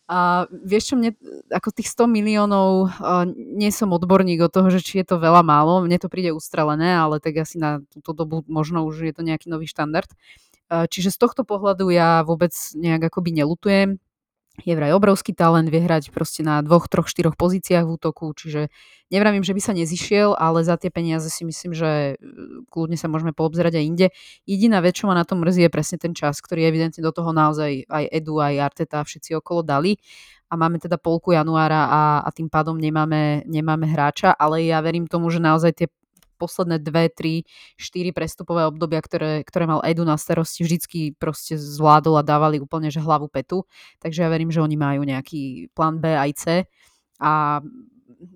[0.06, 1.18] A vieš čo, mne
[1.50, 5.42] ako tých 100 miliónov, uh, nie som odborník o toho, že či je to veľa
[5.42, 9.26] málo, mne to príde ustrelené, ale tak asi na túto dobu možno už je to
[9.26, 10.06] nejaký nový štandard.
[10.70, 13.98] Uh, čiže z tohto pohľadu ja vôbec nejak akoby nelutujem
[14.64, 18.72] je vraj obrovský talent, vie hrať proste na dvoch, troch, štyroch pozíciách v útoku, čiže
[19.12, 23.10] nevravím, že by sa nezišiel, ale za tie peniaze si myslím, že e, kľudne sa
[23.10, 24.06] môžeme poobzerať aj inde.
[24.48, 27.34] Jediná vec, čo ma na tom mrzí, je presne ten čas, ktorý evidentne do toho
[27.36, 30.00] naozaj aj Edu, aj Arteta všetci okolo dali
[30.46, 35.10] a máme teda polku januára a, a tým pádom nemáme, nemáme hráča, ale ja verím
[35.10, 35.88] tomu, že naozaj tie
[36.36, 37.48] posledné dve, tri,
[37.80, 42.92] štyri prestupové obdobia, ktoré, ktoré mal Edu na starosti, vždycky proste zvládol a dávali úplne
[42.92, 43.64] že hlavu petu.
[43.98, 46.44] Takže ja verím, že oni majú nejaký plán B aj C.
[47.18, 47.64] A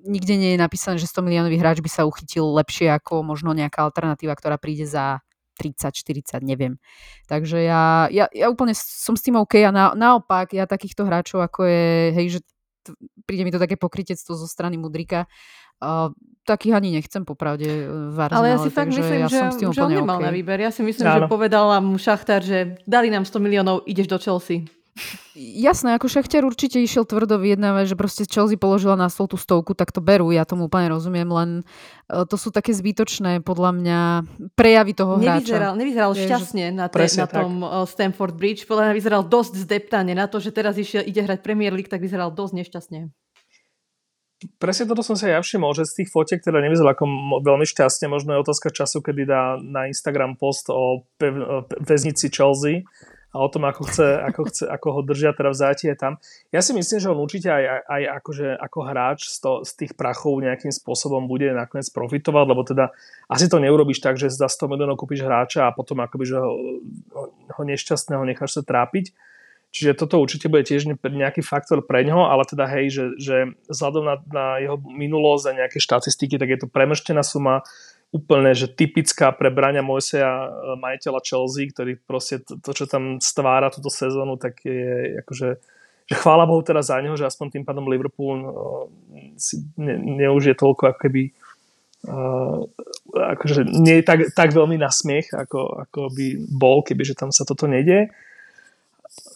[0.04, 3.84] nikde nie je napísané, že 100 miliónový hráč by sa uchytil lepšie ako možno nejaká
[3.84, 5.20] alternatíva, ktorá príde za
[5.60, 6.80] 30, 40, neviem.
[7.28, 11.44] Takže ja, ja, ja úplne som s tým OK a na, naopak ja takýchto hráčov
[11.44, 12.40] ako je, hej, že
[13.28, 15.28] príde mi to také pokrytectvo zo strany Mudrika,
[15.80, 16.10] uh,
[16.48, 18.40] takých ani nechcem popravde e, v Arsenále.
[18.42, 20.26] Ale ja si fakt myslím, ja že, som s tým že on nemal okay.
[20.26, 20.58] na výber.
[20.58, 21.14] Ja si myslím, Áno.
[21.14, 24.66] že povedala mu Šachtar, že dali nám 100 miliónov, ideš do Chelsea.
[25.38, 29.78] Jasné, ako Šachtar určite išiel tvrdo vyjednávať, že proste Chelsea položila na stôl tú stovku,
[29.78, 31.50] tak to berú, ja tomu úplne rozumiem, len
[32.10, 34.00] e, to sú také zbytočné, podľa mňa,
[34.58, 35.80] prejavy toho nevyzeral, hráča.
[35.80, 37.72] Nevyzeral šťastne na, te, na tom tak.
[37.72, 41.40] E, Stamford Bridge, podľa mňa vyzeral dosť zdeptane na to, že teraz išiel, ide hrať
[41.40, 43.00] Premier League, tak vyzeral dosť nešťastne.
[44.56, 47.04] Presne toto som sa ja všimol, že z tých fotiek teda nevyzeral ako
[47.44, 51.36] veľmi šťastne, možno je otázka času, kedy dá na Instagram post o pev,
[51.84, 52.88] väznici Chelsea
[53.30, 56.18] a o tom, ako, chce, ako, chce, ako ho držia teda v zátie tam.
[56.50, 59.92] Ja si myslím, že on určite aj, aj akože, ako hráč z, to, z tých
[59.94, 62.90] prachov nejakým spôsobom bude nakoniec profitovať, lebo teda
[63.30, 66.50] asi to neurobiš tak, že za 100 miliónov kúpiš hráča a potom akoby, že ho,
[67.54, 69.14] ho nešťastného necháš sa trápiť
[69.70, 73.36] Čiže toto určite bude tiež nejaký faktor pre ňo, ale teda hej, že, že
[73.70, 77.62] vzhľadom na, na jeho minulosť a nejaké štatistiky, tak je to premrštená suma,
[78.10, 80.48] úplne, že typická pre Braňa Mojseja, e,
[80.82, 85.62] majiteľa Chelsea, ktorý proste to, to, čo tam stvára túto sezónu, tak je akože
[86.10, 88.52] že chvála Bohu teda za neho, že aspoň tým pádom Liverpool no,
[89.38, 91.22] si ne, neužije toľko ako keby
[92.10, 92.66] uh,
[93.14, 97.30] akože nie je tak, tak veľmi na smiech, ako, ako by bol, keby že tam
[97.30, 98.10] sa toto nedie.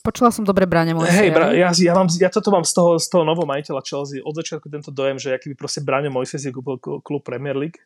[0.02, 2.98] Počula som dobre bráne môj Hej, bra, ja, ja, mám, ja toto mám z toho,
[2.98, 4.18] z toho nového majiteľa Chelsea.
[4.18, 7.78] Od začiatku tento dojem, že aký by proste Bráňo Mojses si kúpil klub Premier League.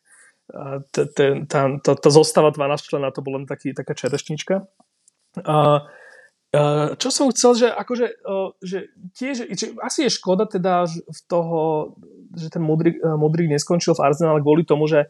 [0.49, 4.65] A t, t, tá, tá, tá zostava 12 člena to bola len taký, taká čerešnička.
[5.45, 5.55] A,
[6.53, 6.61] a,
[6.97, 8.07] čo som chcel, že akože,
[8.65, 11.93] že tiež, že asi je škoda teda v toho,
[12.33, 15.05] že ten Mudrik, Mudrik neskončil v Arsenale kvôli tomu, že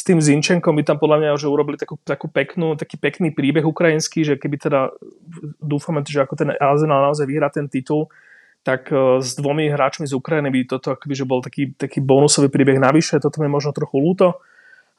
[0.00, 3.66] s tým Zinčenkom by tam podľa mňa že urobili takú, takú peknú, taký pekný príbeh
[3.66, 4.88] ukrajinský, že keby teda
[5.60, 8.08] dúfame, že ako ten Arsenal naozaj vyhrá ten titul,
[8.64, 12.48] tak e, s dvomi hráčmi z Ukrajiny by toto akoby, že bol taký, taký bonusový
[12.52, 14.40] príbeh navyše, toto mi možno trochu ľúto,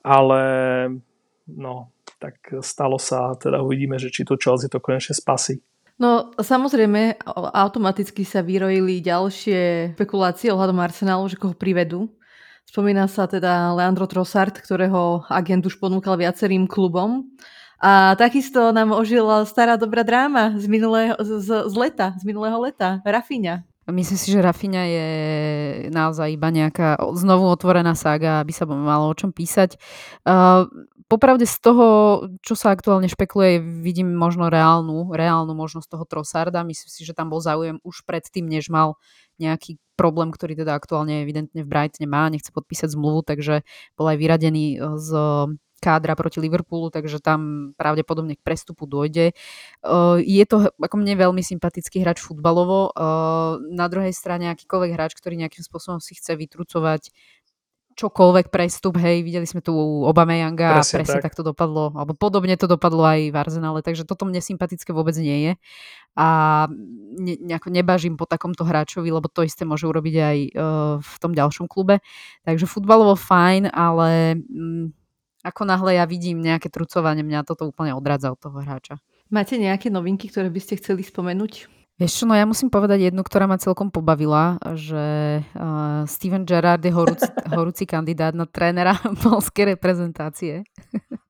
[0.02, 0.42] ale
[1.48, 1.90] no,
[2.22, 5.62] tak stalo sa, teda uvidíme, že či to Chelsea to konečne spasí.
[6.02, 7.22] No samozrejme,
[7.54, 12.10] automaticky sa vyrojili ďalšie špekulácie ohľadom Arsenalu, že koho privedú.
[12.66, 17.30] Spomína sa teda Leandro Trossard, ktorého agent už ponúkal viacerým klubom.
[17.82, 23.02] A takisto nám ožila stará dobrá dráma z, minulého, z, z leta, z minulého leta,
[23.02, 23.66] Rafinha.
[23.92, 25.08] Myslím si, že Rafinha je
[25.92, 29.78] naozaj iba nejaká znovu otvorená sága, aby sa malo o čom písať.
[30.26, 30.66] Uh,
[31.12, 31.86] popravde z toho,
[32.40, 36.64] čo sa aktuálne špekuluje, vidím možno reálnu, reálnu možnosť toho Trossarda.
[36.64, 38.96] Myslím si, že tam bol záujem už predtým, než mal
[39.36, 43.68] nejaký problém, ktorý teda aktuálne evidentne v Brightone má, nechce podpísať zmluvu, takže
[44.00, 45.10] bol aj vyradený z
[45.82, 49.34] kádra proti Liverpoolu, takže tam pravdepodobne k prestupu dojde.
[49.34, 49.34] E,
[50.22, 52.94] je to ako mne veľmi sympatický hráč futbalovo.
[52.94, 53.02] E,
[53.74, 57.10] na druhej strane akýkoľvek hráč, ktorý nejakým spôsobom si chce vytrucovať
[57.96, 59.76] čokoľvek prestup, hej, videli sme tu
[60.08, 61.26] Obameyanga presne a presne tak.
[61.32, 65.16] tak to dopadlo, alebo podobne to dopadlo aj v Arsenale, takže toto mne sympatické vôbec
[65.20, 65.54] nie je
[66.16, 66.28] a
[67.20, 70.52] ne, nejako nebažím po takomto hráčovi, lebo to isté môže urobiť aj uh,
[71.00, 72.00] v tom ďalšom klube,
[72.48, 74.92] takže futbalovo fajn, ale um,
[75.42, 79.02] ako náhle ja vidím nejaké trucovanie, mňa toto úplne odradza od toho hráča.
[79.32, 81.82] Máte nejaké novinky, ktoré by ste chceli spomenúť?
[82.02, 85.06] Vieš čo, no ja musím povedať jednu, ktorá ma celkom pobavila, že
[85.54, 90.66] uh, Steven Gerrard je horúci, horúci kandidát na trénera polskej reprezentácie.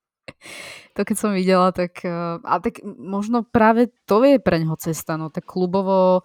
[0.95, 5.19] to keď som videla, tak, uh, a tak možno práve to je pre ňoho cesta,
[5.19, 6.23] no tak klubovo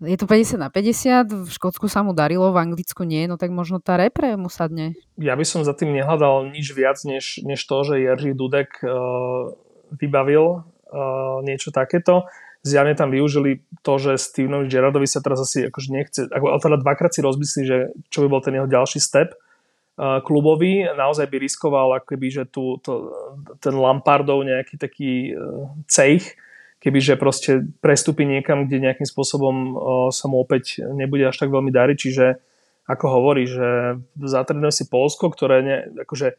[0.00, 3.52] je to 50 na 50, v Škótsku sa mu darilo, v Anglicku nie, no tak
[3.52, 4.96] možno tá repre mu sadne.
[5.20, 9.52] Ja by som za tým nehľadal nič viac, než, než to, že Jerzy Dudek uh,
[9.92, 12.24] vybavil uh, niečo takéto.
[12.64, 16.76] Zjavne tam využili to, že Stevenovi Gerardovi sa teraz asi akože nechce, ako, ale teda
[16.80, 17.78] dvakrát si rozmyslí, že
[18.08, 22.80] čo by bol ten jeho ďalší step uh, klubový, naozaj by riskoval akoby, že tu,
[22.80, 23.12] to,
[23.60, 25.68] ten Lampardov nejaký taký uh,
[26.80, 29.76] kebyže proste prestúpi niekam, kde nejakým spôsobom
[30.10, 32.26] sa mu opäť nebude až tak veľmi dariť, čiže
[32.88, 36.34] ako hovorí, že zatrenuje si Polsko, ktoré ne, akože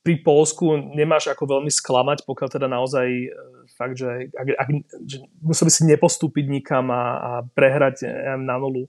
[0.00, 3.28] pri Polsku nemáš ako veľmi sklamať, pokiaľ teda naozaj e,
[3.76, 4.68] fakt, že, ak, ak,
[5.04, 8.88] že musel by si nepostúpiť nikam a, a prehrať neviem, na nulu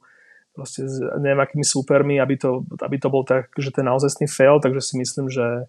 [0.56, 4.60] proste s neviem akými súpermi, aby to, aby to bol tak, že ten naozajstný fail,
[4.64, 5.68] takže si myslím, že,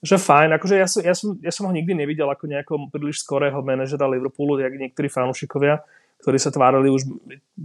[0.00, 0.56] že fajn.
[0.56, 4.08] Akože ja, som, ja, som, ja som ho nikdy nevidel ako nejakého príliš skorého manažera
[4.08, 5.84] Liverpoolu, jak niektorí fanúšikovia,
[6.24, 7.04] ktorí sa tvárili už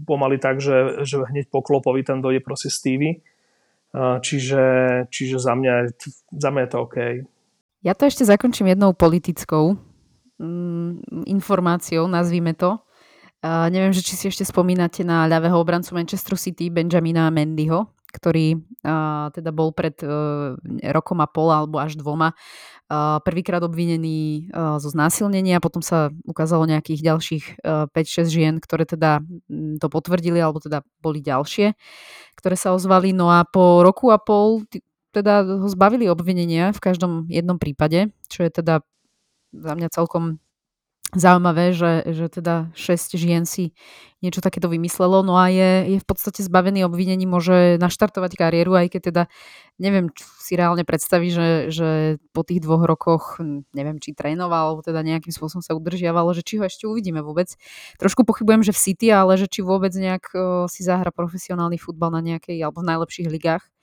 [0.03, 3.23] pomaly tak, že, že hneď po klopovi tam dojde proste Stevie
[3.95, 4.63] Čiže,
[5.07, 5.95] čiže za, mňa,
[6.35, 6.97] za mňa je to OK.
[7.79, 9.79] Ja to ešte zakončím jednou politickou
[10.35, 12.75] mm, informáciou, nazvime to.
[13.45, 18.63] Uh, neviem, že či si ešte spomínate na ľavého obrancu Manchester City Benjamina Mendyho, ktorý
[18.87, 20.55] uh, teda bol pred uh,
[20.95, 26.63] rokom a pol alebo až dvoma uh, prvýkrát obvinený uh, zo znásilnenia, potom sa ukázalo
[26.63, 29.19] nejakých ďalších uh, 5-6 žien, ktoré teda
[29.83, 31.75] to potvrdili alebo teda boli ďalšie
[32.35, 33.15] ktoré sa ozvali.
[33.15, 34.67] No a po roku a pol
[35.15, 38.83] teda ho zbavili obvinenia v každom jednom prípade, čo je teda
[39.55, 40.43] za mňa celkom
[41.13, 43.77] zaujímavé, že, že teda 6 žien si
[44.25, 48.97] niečo takéto vymyslelo, no a je, je v podstate zbavený obvinení, môže naštartovať kariéru, aj
[48.97, 49.23] keď teda
[49.77, 53.37] neviem, či si reálne predstaví, že, že po tých dvoch rokoch,
[53.75, 57.53] neviem, či trénoval, alebo teda nejakým spôsobom sa udržiavalo, že či ho ešte uvidíme vôbec.
[58.01, 60.31] Trošku pochybujem, že v City, ale že či vôbec nejak
[60.71, 63.74] si zahra profesionálny futbal na nejakej, alebo v najlepších ligách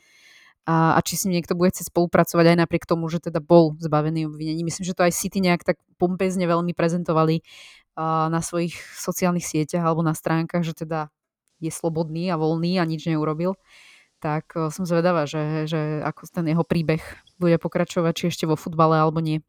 [0.62, 3.74] a, a či s ním niekto bude chcieť spolupracovať aj napriek tomu, že teda bol
[3.82, 4.62] zbavený obvinení.
[4.62, 9.82] Myslím, že to aj City nejak tak pompezne veľmi prezentovali uh, na svojich sociálnych sieťach
[9.82, 11.10] alebo na stránkach, že teda
[11.58, 13.58] je slobodný a voľný a nič neurobil.
[14.22, 17.02] Tak uh, som zvedavá, že, že ako ten jeho príbeh
[17.42, 19.42] bude pokračovať, či ešte vo futbale alebo nie.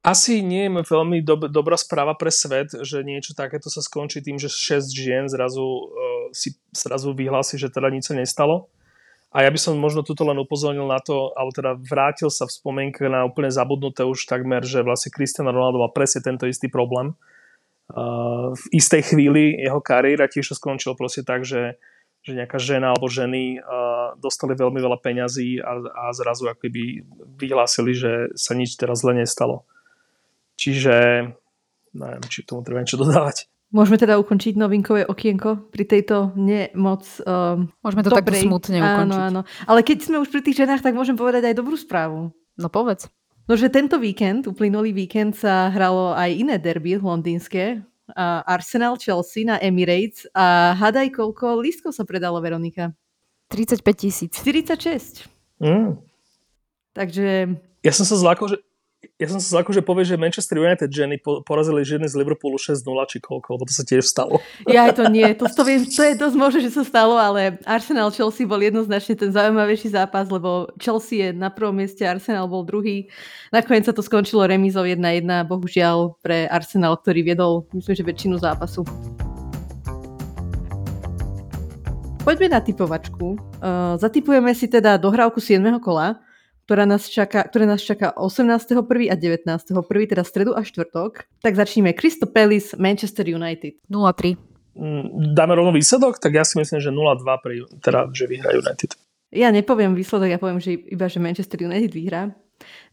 [0.00, 4.40] Asi nie je veľmi dob- dobrá správa pre svet, že niečo takéto sa skončí tým,
[4.40, 8.70] že 6 žien zrazu uh, si zrazu vyhlási, že teda nič sa nestalo
[9.30, 12.56] a ja by som možno tuto len upozornil na to, alebo teda vrátil sa v
[12.58, 17.14] spomienke na úplne zabudnuté už takmer, že vlastne Cristiano Ronaldo mal presne tento istý problém.
[17.90, 21.78] Uh, v istej chvíli jeho kariéra tiež to skončilo proste tak, že,
[22.26, 27.06] že nejaká žena alebo ženy uh, dostali veľmi veľa peňazí a, a zrazu akoby
[27.38, 29.62] vyhlásili, že sa nič teraz zle nestalo.
[30.58, 30.94] Čiže
[31.94, 33.46] neviem, či tomu treba niečo dodávať.
[33.70, 38.42] Môžeme teda ukončiť novinkové okienko pri tejto nemoc um, Môžeme to dobrej.
[38.42, 39.14] takto smutne ukončiť.
[39.14, 39.40] Áno, áno.
[39.70, 42.34] Ale keď sme už pri tých ženách, tak môžem povedať aj dobrú správu.
[42.58, 43.06] No povedz.
[43.46, 47.82] No, že tento víkend, uplynulý víkend sa hralo aj iné derby londýnske.
[48.10, 52.90] A Arsenal Chelsea na Emirates a hadaj koľko lístkov sa predalo, Veronika?
[53.54, 54.34] 35 tisíc.
[54.34, 55.30] 46.
[55.62, 55.94] Mm.
[56.90, 57.54] Takže
[57.86, 58.58] Ja som sa zlákol, že
[59.00, 62.60] ja som sa zlákol, že povie, že Manchester United ženy po- porazili ženy z Liverpoolu
[62.60, 64.44] 6-0 či koľko, lebo to sa tiež stalo.
[64.68, 65.24] ja to nie.
[65.40, 69.16] To, to, viem, to je dosť možné, že sa stalo, ale Arsenal Chelsea bol jednoznačne
[69.16, 73.08] ten zaujímavejší zápas, lebo Chelsea je na prvom mieste, Arsenal bol druhý.
[73.48, 78.84] Nakoniec sa to skončilo remízou 1-1, bohužiaľ pre Arsenal, ktorý viedol, myslím, že väčšinu zápasu.
[82.20, 83.40] Poďme na typovačku.
[83.64, 85.64] Uh, zatipujeme si teda dohrávku 7.
[85.80, 86.20] kola,
[86.70, 88.78] ktorá nás čaká, ktoré nás čaká 18.1.
[89.10, 89.74] a 19.1.,
[90.06, 91.26] teda stredu a štvrtok.
[91.42, 91.90] Tak začneme.
[91.98, 93.82] Crystal Palace, Manchester United.
[93.90, 94.38] 0-3.
[94.78, 98.94] Mm, Dáme rovno výsledok, tak ja si myslím, že 0-2 pri, teda, že vyhrá United.
[99.34, 102.38] Ja nepoviem výsledok, ja poviem, že iba, že Manchester United vyhrá.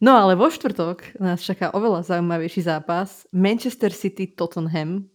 [0.01, 3.29] No ale vo štvrtok nás čaká oveľa zaujímavejší zápas.
[3.29, 5.05] Manchester City Tottenham.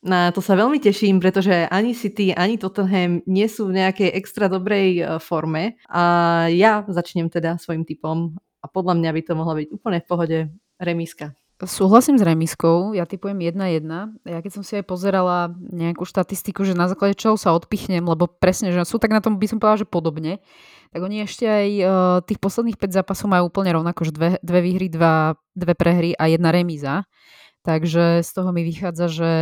[0.00, 4.48] Na to sa veľmi teším, pretože ani City, ani Tottenham nie sú v nejakej extra
[4.48, 5.76] dobrej e, forme.
[5.92, 6.02] A
[6.48, 10.38] ja začnem teda svojim typom a podľa mňa by to mohla byť úplne v pohode
[10.80, 11.36] remíska.
[11.60, 13.84] Súhlasím s remiskou, ja typujem 1-1.
[14.24, 18.24] Ja keď som si aj pozerala nejakú štatistiku, že na základe čoho sa odpichnem, lebo
[18.24, 20.40] presne, že sú tak na tom, by som povedala, že podobne,
[20.88, 21.90] tak oni ešte aj uh,
[22.24, 26.32] tých posledných 5 zápasov majú úplne rovnako, že dve, dve výhry, dva, dve prehry a
[26.32, 27.04] jedna remíza.
[27.60, 29.34] Takže z toho mi vychádza, že,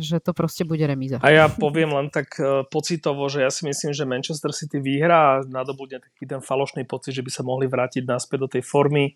[0.00, 1.20] že to proste bude remíza.
[1.20, 5.20] A ja poviem len tak uh, pocitovo, že ja si myslím, že Manchester City vyhrá
[5.20, 9.12] a nadobudne taký ten falošný pocit, že by sa mohli vrátiť naspäť do tej formy,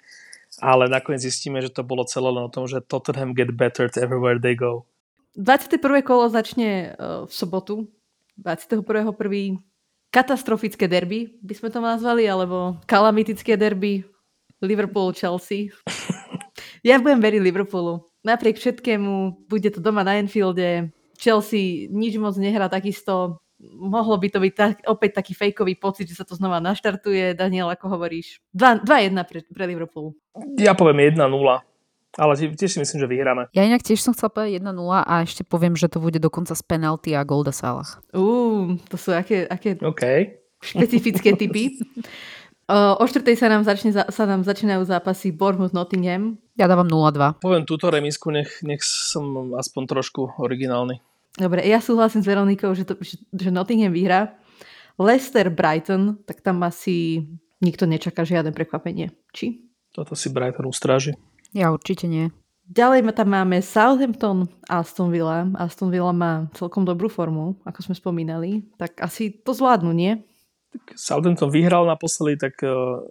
[0.60, 4.36] ale nakoniec zistíme, že to bolo celé len o tom, že Tottenham get better everywhere
[4.36, 4.84] they go.
[5.40, 6.04] 21.
[6.04, 7.88] kolo začne uh, v sobotu.
[8.36, 9.64] 21.1.
[10.12, 14.04] Katastrofické derby, by sme to nazvali, alebo kalamitické derby
[14.60, 15.72] Liverpool-Chelsea.
[16.88, 18.11] ja budem veriť Liverpoolu.
[18.22, 20.94] Napriek všetkému, bude to doma na Enfielde.
[21.18, 23.42] Chelsea nič moc nehrá takisto.
[23.62, 27.34] Mohlo by to byť tak, opäť taký fejkový pocit, že sa to znova naštartuje.
[27.34, 28.42] Daniel, ako hovoríš?
[28.54, 30.18] 2-1 pre, pre Liverpool.
[30.58, 31.22] Ja poviem 1-0,
[32.18, 33.42] ale tiež si myslím, že vyhráme.
[33.54, 36.62] Ja inak tiež som chcela povedať 1-0 a ešte poviem, že to bude dokonca z
[36.66, 38.02] penalty a Golda Salah.
[38.10, 40.02] Uú, to sú aké, aké OK.
[40.58, 41.70] špecifické typy.
[42.70, 46.38] O, o štvrtej sa nám, začne, sa nám začínajú zápasy Bournemouth-Nottingham.
[46.54, 47.42] Ja dávam 0-2.
[47.42, 51.02] Poviem túto remisku, nech, nech som aspoň trošku originálny.
[51.34, 54.36] Dobre, ja súhlasím s Veronikou, že, to, že, že Nottingham vyhrá.
[55.00, 57.24] Leicester-Brighton, tak tam asi
[57.64, 59.10] nikto nečaká žiadne prekvapenie.
[59.32, 59.64] Či?
[59.90, 61.16] Toto si Brighton ustráži.
[61.56, 62.32] Ja určite nie.
[62.72, 65.44] Ďalej tam máme Southampton, Aston Villa.
[65.60, 68.64] Aston Villa má celkom dobrú formu, ako sme spomínali.
[68.80, 70.24] Tak asi to zvládnu, nie?
[70.96, 73.04] Southampton vyhral naposledy, tak uh,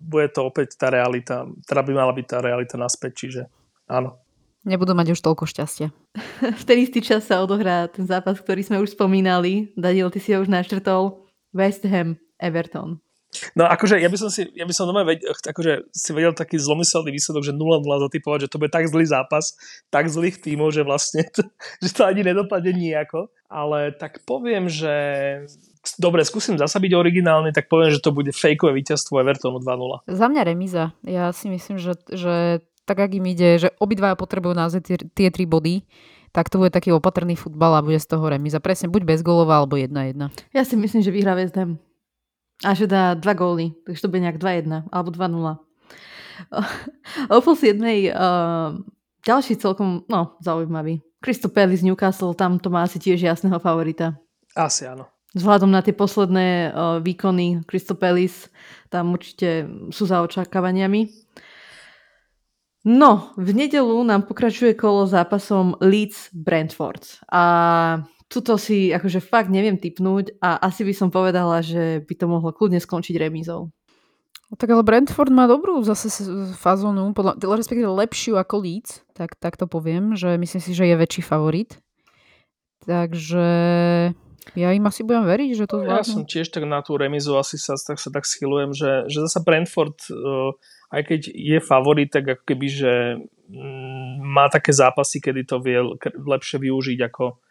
[0.00, 3.42] bude to opäť tá realita, teda by mala byť tá realita naspäť, čiže
[3.88, 4.20] áno.
[4.66, 5.94] Nebudú mať už toľko šťastia.
[6.42, 9.70] v ten istý čas sa odohrá ten zápas, ktorý sme už spomínali.
[9.78, 11.22] Daniel, ty si ho už naštrtol.
[11.54, 12.98] West Ham, Everton.
[13.54, 16.56] No akože ja by som si, ja by som doma vedel, akože si vedel taký
[16.56, 19.54] zlomyselný výsledok, že 0-0 zatypovať, že to bude tak zlý zápas,
[19.92, 21.46] tak zlých tímov, že vlastne to,
[21.82, 23.28] že to ani nedopadne nejako.
[23.46, 24.90] Ale tak poviem, že
[25.94, 30.10] dobre, skúsim zasa byť originálny, tak poviem, že to bude fejkové víťazstvo Evertonu 2-0.
[30.10, 30.90] Za mňa remíza.
[31.06, 35.28] Ja si myslím, že, že tak, ak im ide, že obidvaja potrebujú naozaj tie, tie
[35.30, 35.86] tri body,
[36.30, 38.62] tak to bude taký opatrný futbal a bude z toho remíza.
[38.62, 40.30] Presne, buď bez golova, alebo 1-1.
[40.52, 41.80] Ja si myslím, že vyhrá West Ham.
[42.64, 45.60] A že dá dva góly, takže to bude nejak 2-1 alebo 2-0.
[47.32, 47.80] O pol 7.
[47.80, 48.84] Uh,
[49.24, 51.00] ďalší celkom, no, zaujímavý.
[51.24, 54.14] Crystal Palace Newcastle, tam to má asi tiež jasného favorita.
[54.52, 55.08] Asi áno.
[55.34, 58.52] Vzhľadom na tie posledné uh, výkony Crystal Palace,
[58.88, 61.26] tam určite sú za očakávaniami.
[62.86, 67.18] No, v nedelu nám pokračuje kolo zápasom Leeds Brentford.
[67.34, 67.42] A
[68.30, 72.54] tuto si akože fakt neviem typnúť a asi by som povedala, že by to mohlo
[72.54, 73.74] kľudne skončiť remízou.
[74.46, 76.06] No tak ale Brentford má dobrú zase
[76.54, 80.94] fazónu, podľa, respektíve lepšiu ako Leeds, tak, tak to poviem, že myslím si, že je
[80.94, 81.82] väčší favorit.
[82.86, 83.46] Takže
[84.54, 85.98] ja im asi budem veriť, že to zvládnu.
[85.98, 89.26] Ja som tiež tak na tú remizu asi sa tak, sa tak schylujem, že, že
[89.26, 90.54] zasa Brentford, uh,
[90.94, 92.92] aj keď je favorit, tak ako keby, že
[93.50, 95.82] mm, má také zápasy, kedy to vie
[96.14, 97.42] lepšie využiť ako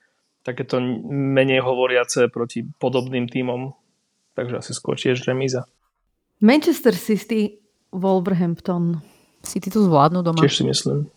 [0.45, 0.77] takéto
[1.09, 3.73] menej hovoriace proti podobným tímom.
[4.37, 5.65] Takže asi skôr tiež remíza.
[6.39, 7.57] Manchester City,
[7.89, 9.01] Wolverhampton.
[9.41, 10.37] City to zvládnu doma.
[10.37, 11.09] Tiež si myslím.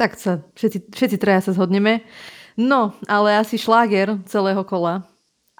[0.00, 2.00] Tak sa, všetci, všetci traja sa zhodneme.
[2.56, 5.04] No, ale asi šláger celého kola.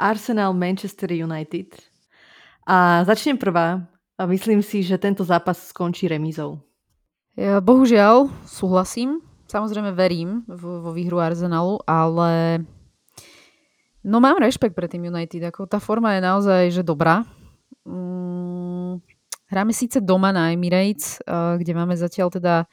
[0.00, 1.76] Arsenal Manchester United.
[2.64, 3.84] A začnem prvá.
[4.16, 6.60] A myslím si, že tento zápas skončí remízou.
[7.36, 9.20] Ja bohužiaľ súhlasím.
[9.48, 12.62] Samozrejme verím vo výhru Arsenalu, ale
[14.00, 17.20] No mám rešpekt pre tým United, ako tá forma je naozaj že dobrá.
[17.84, 19.04] Mm,
[19.52, 22.64] hráme síce doma na Emirates, kde máme zatiaľ teda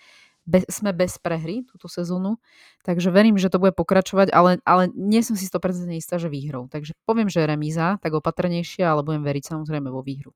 [0.48, 2.40] be, sme bez prehry túto sezónu,
[2.88, 6.72] takže verím, že to bude pokračovať, ale, ale nie som si 100% istá, že výhrou.
[6.72, 10.32] Takže poviem, že remíza, tak opatrnejšia, ale budem veriť samozrejme vo výhru.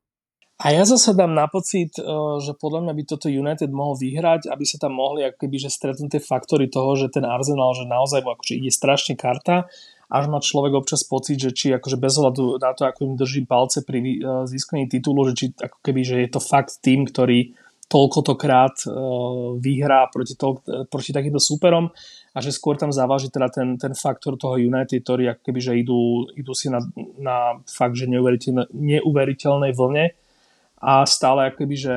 [0.62, 2.06] A ja zase dám na pocit, e,
[2.38, 6.20] že podľa mňa by toto United mohol vyhrať, aby sa tam mohli akoby, že stretnúť
[6.20, 9.66] tie faktory toho, že ten Arsenal, že naozaj akože ide strašne karta
[10.12, 13.48] až má človek občas pocit, že či akože bez ohľadu na to, ako im drží
[13.48, 17.56] palce pri e, získaní titulu, že či ako keby, že je to fakt tým, ktorý
[17.92, 21.92] toľko krát uh, vyhrá proti, to, proti takýmto súperom
[22.32, 25.74] a že skôr tam závaží teda ten, ten faktor toho United, ktorý ako keby, že
[25.76, 26.80] idú, idú si na,
[27.20, 30.16] na fakt, že neuveriteľnej, neuveriteľnej vlne
[30.80, 31.96] a stále ako keby, že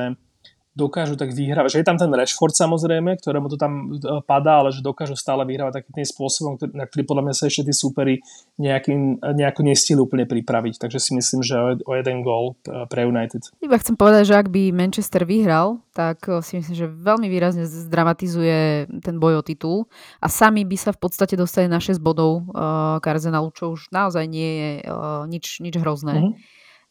[0.75, 1.71] dokážu tak vyhrávať.
[1.71, 5.47] Že je tam ten Rashford samozrejme, ktorému to tam e, padá, ale že dokážu stále
[5.47, 8.19] vyhrávať takým tým spôsobom, na ktorý podľa mňa sa ešte tí súperi
[8.59, 10.75] nejakým, nejako nestihli úplne pripraviť.
[10.75, 13.55] Takže si myslím, že o jeden gól e, pre United.
[13.63, 17.63] Iba chcem povedať, že ak by Manchester vyhral, tak e, si myslím, že veľmi výrazne
[17.63, 19.87] zdramatizuje ten boj o titul
[20.19, 23.89] a sami by sa v podstate dostali na 6 bodov uh, k Arsenalu, čo už
[23.95, 26.19] naozaj nie je uh, nič, nič hrozné.
[26.19, 26.33] Mm-hmm.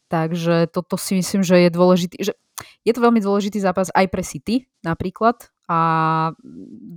[0.09, 2.17] Takže toto si myslím, že je dôležitý.
[2.23, 2.33] Že
[2.87, 5.79] je to veľmi dôležitý zápas aj pre City napríklad a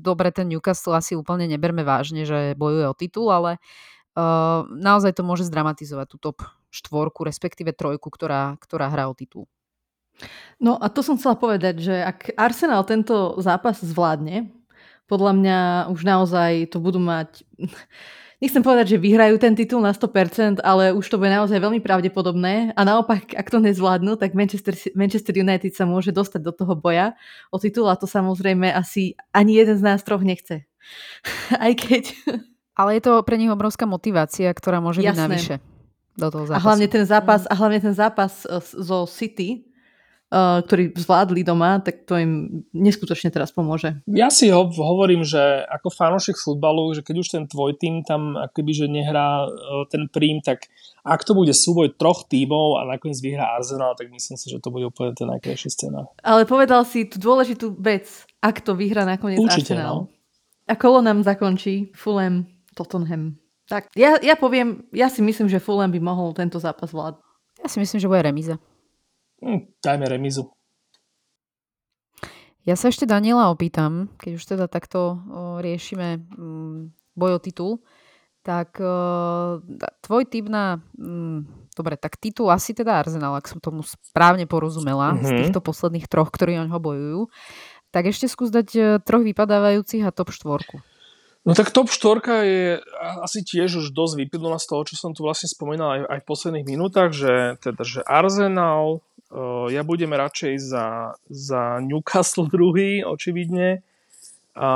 [0.04, 5.24] dobre ten Newcastle asi úplne neberme vážne, že bojuje o titul, ale uh, naozaj to
[5.24, 6.38] môže zdramatizovať tú top
[6.68, 9.48] štvorku, respektíve trojku, ktorá, ktorá hrá o titul.
[10.58, 14.50] No a to som chcela povedať, že ak Arsenal tento zápas zvládne,
[15.08, 15.60] podľa mňa
[15.94, 17.48] už naozaj to budú mať
[18.42, 22.74] nechcem povedať, že vyhrajú ten titul na 100%, ale už to bude naozaj veľmi pravdepodobné.
[22.78, 27.18] A naopak, ak to nezvládnu, tak Manchester, Manchester United sa môže dostať do toho boja
[27.50, 30.66] o titul a to samozrejme asi ani jeden z nás troch nechce.
[31.64, 32.14] Aj keď...
[32.78, 35.18] Ale je to pre nich obrovská motivácia, ktorá môže Jasné.
[35.18, 35.56] byť navyše
[36.18, 36.62] do toho zápasu.
[36.62, 39.66] A hlavne ten zápas, a hlavne ten zápas zo City,
[40.28, 44.04] ktorí zvládli doma, tak to im neskutočne teraz pomôže.
[44.12, 45.40] Ja si ho, hovorím, že
[45.72, 50.12] ako fanúšik futbalu, že keď už ten tvoj tým tam akoby, že nehrá uh, ten
[50.12, 50.68] príjm, tak
[51.08, 54.68] ak to bude súboj troch tímov a nakoniec vyhrá Arsenal, tak myslím si, že to
[54.68, 56.12] bude úplne ten najkrajší scéna.
[56.20, 60.12] Ale povedal si tú dôležitú vec, ak to vyhrá nakoniec Určite, Arsenal.
[60.12, 60.12] No.
[60.68, 63.40] A kolo nám zakončí Fulham Tottenham.
[63.72, 67.24] Tak, ja, ja poviem, ja si myslím, že Fulham by mohol tento zápas vládť.
[67.64, 68.60] Ja si myslím, že bude remíza.
[69.42, 70.50] Hm, dajme remizu.
[72.68, 75.24] Ja sa ešte Daniela opýtam, keď už teda takto
[75.64, 76.76] riešime mm,
[77.16, 77.72] boj o titul,
[78.44, 78.80] tak
[80.04, 80.80] tvoj typ na...
[80.96, 85.28] Mm, dobre, tak titul asi teda Arsenal, ak som tomu správne porozumela, mm-hmm.
[85.28, 85.38] z mhm.
[85.44, 87.22] týchto posledných troch, ktorí o ňo bojujú.
[87.92, 90.80] Tak ešte skús dať e, troch vypadávajúcich a top štvorku.
[91.48, 92.84] No tak top 4 je
[93.24, 96.28] asi tiež už dosť vyplnula z toho, čo som tu vlastne spomínal aj, aj v
[96.28, 99.00] posledných minútach, že, teda, že Arsenal,
[99.68, 100.86] ja budem radšej za,
[101.28, 103.84] za Newcastle druhý, očividne.
[104.58, 104.70] A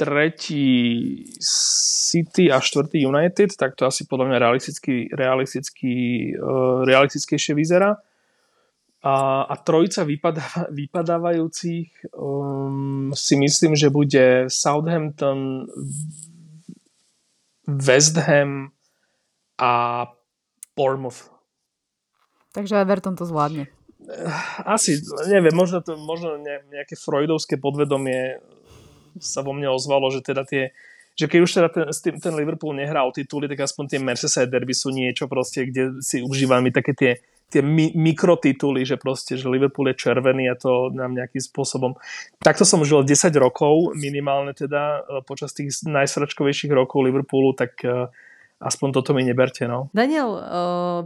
[0.00, 0.68] tretí
[1.40, 5.92] City a štvrtý United, tak to asi podľa mňa realisticky, realisticky,
[6.40, 8.00] uh, realistickejšie vyzerá.
[9.00, 15.68] A, a trojica vypadáva, vypadávajúcich um, si myslím, že bude Southampton,
[17.68, 18.72] West Ham
[19.60, 19.72] a
[20.76, 21.39] Bournemouth.
[22.50, 23.70] Takže Everton to zvládne.
[24.66, 24.98] Asi,
[25.30, 28.42] neviem, možno, to, možno nejaké freudovské podvedomie
[29.22, 30.74] sa vo mne ozvalo, že teda tie,
[31.14, 34.74] že keď už teda ten, ten Liverpool nehrá o tituly, tak aspoň tie Merseyside derby
[34.74, 37.12] sú niečo proste, kde si užívame také tie,
[37.52, 41.98] tie mi, mikrotituly, že proste, že Liverpool je červený a to nám nejakým spôsobom.
[42.40, 48.08] Takto som žil 10 rokov, minimálne teda e, počas tých najsračkovejších rokov Liverpoolu, tak uh,
[48.60, 49.64] aspoň toto mi neberte.
[49.64, 49.88] No.
[49.96, 50.40] Daniel, uh,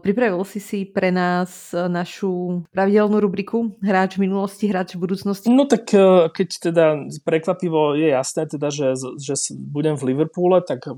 [0.02, 5.46] pripravil si si pre nás našu pravidelnú rubriku Hráč minulosti, hráč budúcnosti?
[5.48, 6.84] No tak uh, keď teda
[7.22, 10.90] prekvapivo je jasné, teda, že, že budem v Liverpoole, tak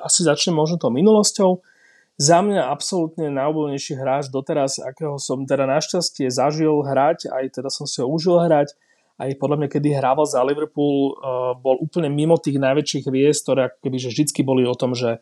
[0.00, 1.60] asi začnem možno tou minulosťou.
[2.16, 7.84] Za mňa absolútne najobľúbenejší hráč doteraz, akého som teda našťastie zažil hrať, aj teda som
[7.84, 8.72] si ho užil hrať,
[9.20, 13.60] aj podľa mňa, kedy hrával za Liverpool, uh, bol úplne mimo tých najväčších hviezd, ktoré
[13.68, 15.20] ako keby, že vždycky boli o tom, že,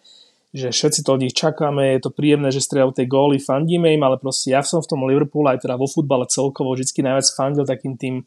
[0.54, 4.06] že všetci to od nich čakáme, je to príjemné, že strieľajú tie góly, fandíme im,
[4.06, 7.66] ale proste ja som v tom Liverpoole aj teda vo futbale celkovo vždycky najviac fandil
[7.66, 8.22] takým tým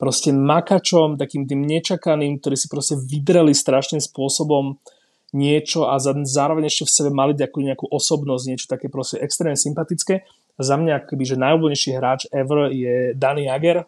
[0.00, 4.80] proste makačom, takým tým nečakaným, ktorí si proste vydreli strašným spôsobom
[5.36, 10.24] niečo a zároveň ešte v sebe mali nejakú, nejakú osobnosť, niečo také proste extrémne sympatické.
[10.56, 13.84] Za mňa akoby, že najobľúbenejší hráč ever je Danny Jager,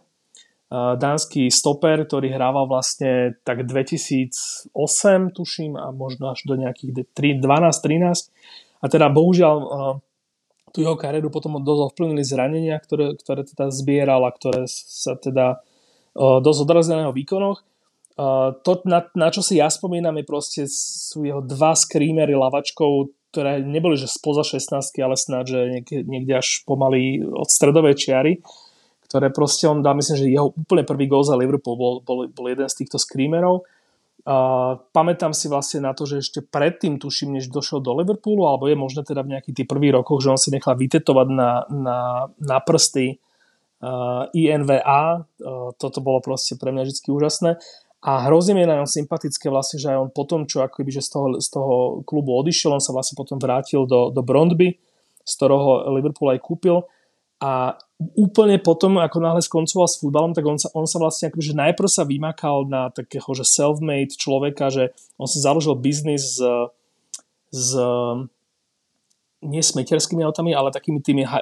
[0.70, 4.70] dánsky stoper, ktorý hrával vlastne tak 2008,
[5.34, 8.30] tuším, a možno až do nejakých 12-13.
[8.80, 9.56] A teda bohužiaľ
[10.70, 15.58] tú jeho kariéru potom dosť ovplyvnili zranenia, ktoré, ktoré teda zbieral a ktoré sa teda
[16.14, 17.58] dosť odrazili na jeho výkonoch.
[18.62, 23.58] To, na, na čo si ja spomínam, je proste sú jeho dva screamery lavačkou, ktoré
[23.62, 28.32] neboli že spoza 16, ale snáď, že niekde, niekde až pomaly od stredovej čiary
[29.10, 32.46] ktoré proste on dá, myslím, že jeho úplne prvý gol za Liverpool bol, bol, bol
[32.46, 33.66] jeden z týchto screamerov.
[34.22, 38.70] Uh, pamätám si vlastne na to, že ešte predtým, tuším, než došiel do Liverpoolu, alebo
[38.70, 41.98] je možné teda v nejakých tých prvých rokoch, že on si nechal vytetovať na, na,
[42.38, 43.18] na prsty
[43.82, 45.26] uh, INVA.
[45.42, 47.50] Uh, toto bolo proste pre mňa vždy úžasné.
[48.06, 51.02] A hrozne mi je na ňom sympatické vlastne, že aj on potom, čo akoby, že
[51.02, 51.74] z toho, z toho
[52.06, 54.78] klubu odišiel, on sa vlastne potom vrátil do, do Brondby,
[55.26, 56.86] z ktorého Liverpool aj kúpil
[57.40, 57.72] a
[58.20, 61.88] úplne potom, ako náhle skoncoval s futbalom, tak on sa, on sa vlastne akože najprv
[61.88, 66.44] sa vymakal na takého, že self-made človeka, že on si založil biznis s,
[67.48, 67.68] s
[69.40, 71.40] nie smeterskými autami, ale takými tými uh,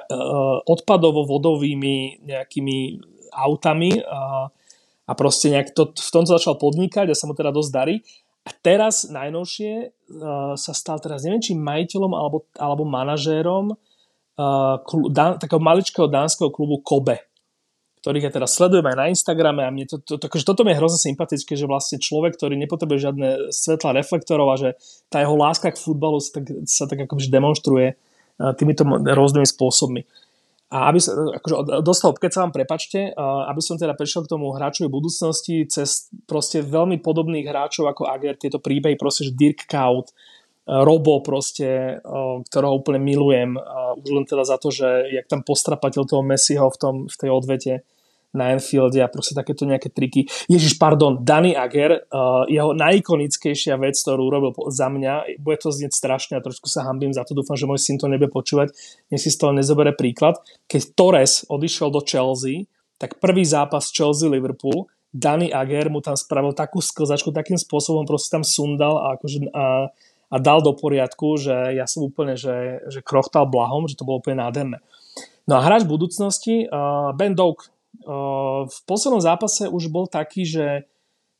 [0.63, 2.77] odpadovo-vodovými nejakými
[3.35, 4.47] autami uh,
[5.03, 7.99] a proste nejak to, v tomto začal podnikať a sa mu teda dosť darí.
[8.47, 13.75] A teraz najnovšie uh, sa stal teraz, neviem či majiteľom alebo, alebo manažérom
[14.39, 14.79] uh,
[15.11, 17.19] dan, takého maličkého dánskeho klubu Kobe,
[17.99, 20.71] ktorých ja teraz sledujem aj na Instagrame a mne to, to, to, akože toto mi
[20.71, 24.69] je hrozne sympatické, že vlastne človek, ktorý nepotrebuje žiadne svetla reflektorov a že
[25.11, 30.01] tá jeho láska k futbalu sa tak, sa tak akože demonstruje uh, týmito rôznymi spôsobmi.
[30.69, 34.31] A aby sa, akože dostal, keď sa vám prepačte, uh, aby som teda prešiel k
[34.31, 39.67] tomu hráčovi budúcnosti cez proste veľmi podobných hráčov ako Ager, tieto príbehy, proste, že Dirk
[39.67, 40.15] Kaut,
[40.69, 41.97] Robo proste,
[42.45, 43.57] ktorého úplne milujem,
[43.97, 47.29] už len teda za to, že jak tam postrapatil toho Messiho v, tom, v tej
[47.33, 47.73] odvete
[48.29, 50.29] na Enfielde a proste takéto nejaké triky.
[50.45, 52.05] Ježiš, pardon, Danny Ager,
[52.45, 57.09] jeho najikonickejšia vec, ktorú urobil za mňa, bude to znieť strašne a trošku sa hambím
[57.09, 58.69] za to, dúfam, že môj syn to nebude počúvať,
[59.09, 60.37] nech si z toho nezobere príklad.
[60.69, 62.69] Keď Torres odišiel do Chelsea,
[63.01, 68.45] tak prvý zápas Chelsea-Liverpool, Danny Ager mu tam spravil takú sklzačku, takým spôsobom proste tam
[68.45, 69.89] sundal a akože a
[70.29, 74.21] a dal do poriadku, že ja som úplne, že, že krochtal blahom, že to bolo
[74.21, 74.77] úplne nádherné.
[75.49, 80.85] No a hráč budúcnosti, uh, Ben Doak, uh, v poslednom zápase už bol taký, že,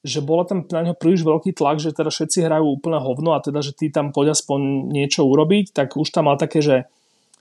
[0.01, 3.43] že bolo tam na neho príliš veľký tlak, že teda všetci hrajú úplne hovno a
[3.45, 6.89] teda, že ty tam poď aspoň niečo urobiť, tak už tam mal také, že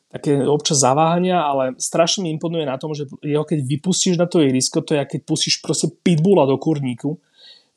[0.08, 4.40] také občas zaváhania, ale strašne mi imponuje na tom, že jeho keď vypustíš na to
[4.40, 7.20] ihrisko, to je keď pustíš proste pitbula do kurníku,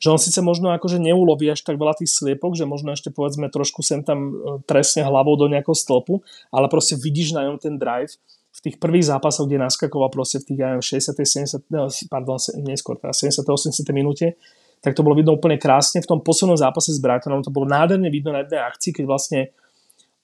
[0.02, 3.46] že on síce možno akože neuloví až tak veľa tých sliepok, že možno ešte povedzme
[3.46, 4.30] trošku sem tam e,
[4.66, 6.18] trestne hlavou do nejakého stĺpu,
[6.50, 8.18] ale proste vidíš na ňom ten drive
[8.50, 11.14] v tých prvých zápasoch, kde naskakoval proste v tých ja 60.
[11.14, 11.70] 70.
[11.70, 12.34] No, pardon,
[12.66, 13.46] neskôr, teda 70.
[13.46, 13.86] 80.
[13.94, 14.34] minúte,
[14.82, 16.02] tak to bolo vidno úplne krásne.
[16.02, 19.40] V tom poslednom zápase s Brightonom to bolo nádherne vidno na jednej akcii, keď vlastne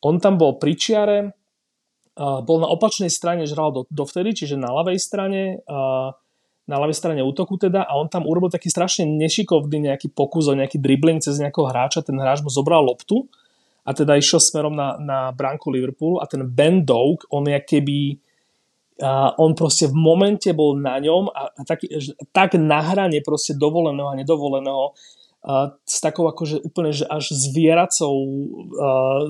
[0.02, 1.18] on tam bol pri čiare,
[2.18, 6.10] uh, bol na opačnej strane, že hral do, dovtedy, čiže na ľavej strane, uh,
[6.68, 10.54] na ľavej strane útoku teda a on tam urobil taký strašne nešikovný nejaký pokus o
[10.54, 13.24] nejaký dribbling cez nejakého hráča, ten hráč mu zobral loptu
[13.88, 18.20] a teda išiel smerom na, na bránku Liverpoolu a ten Ben Doak, on je keby
[18.98, 21.86] a on proste v momente bol na ňom a, a tak,
[22.34, 24.92] tak na hrane proste dovoleného a nedovoleného
[25.38, 28.26] a s takou akože úplne že až zvieracou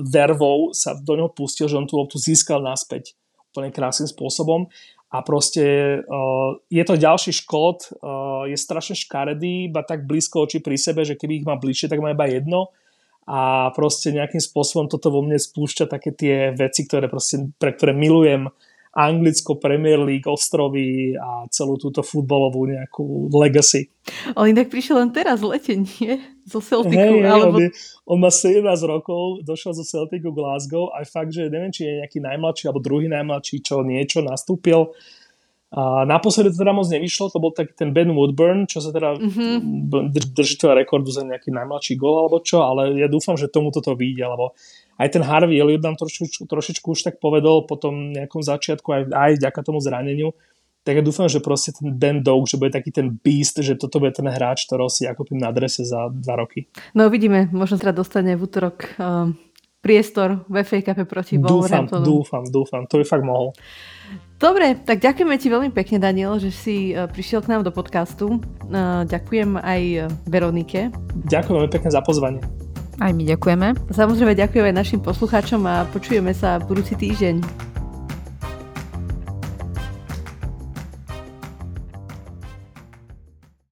[0.09, 3.13] vervou sa do neho pustil, že on tú loptu získal naspäť
[3.53, 4.73] úplne krásnym spôsobom
[5.09, 5.63] a proste
[6.05, 11.01] uh, je to ďalší škód, uh, je strašne škaredý, iba tak blízko oči pri sebe,
[11.01, 12.69] že keby ich má bližšie, tak má iba jedno.
[13.29, 17.93] A proste nejakým spôsobom toto vo mne spúšťa také tie veci, ktoré proste, pre ktoré
[17.93, 18.49] milujem
[18.89, 23.93] Anglicko, Premier League, ostrovy a celú túto futbalovú nejakú legacy.
[24.33, 26.17] On inak prišiel len teraz v lete, nie?
[26.49, 26.97] Zo Celticu.
[26.97, 27.61] Hey, alebo...
[27.61, 27.69] on, je,
[28.09, 32.17] on má 17 rokov, došiel zo Celticu Glasgow a fakt, že neviem, či je nejaký
[32.17, 34.89] najmladší alebo druhý najmladší, čo niečo nastúpil.
[35.69, 39.21] A naposledy to teda moc nevyšlo, to bol taký ten Ben Woodburn, čo sa teda
[39.21, 40.33] mm-hmm.
[40.33, 44.25] držiteľ rekordu za nejaký najmladší gol alebo čo, ale ja dúfam, že tomu toto vyjde,
[44.25, 44.57] lebo
[44.99, 49.01] aj ten Harvey Elliot nám trošičku, trošičku už tak povedal po tom nejakom začiatku, aj,
[49.15, 50.35] aj vďaka tomu zraneniu,
[50.83, 53.99] tak ja dúfam, že proste ten Ben Doak, že bude taký ten beast, že toto
[53.99, 56.67] bude ten hráč, ktorého si ako na adrese za dva roky.
[56.95, 59.35] No uvidíme, možno sa dostane v útorok um,
[59.79, 63.55] priestor v FA Cup proti Dúfam, dúfam, dúfam, to by fakt mohol.
[64.39, 68.39] Dobre, tak ďakujeme ti veľmi pekne, Daniel, že si uh, prišiel k nám do podcastu.
[68.71, 70.95] Uh, ďakujem aj uh, Veronike.
[71.27, 72.39] Ďakujem veľmi pekne za pozvanie.
[72.99, 73.67] Aj my ďakujeme.
[73.95, 77.68] Samozrejme ďakujeme aj našim poslucháčom a počujeme sa budúci týždeň.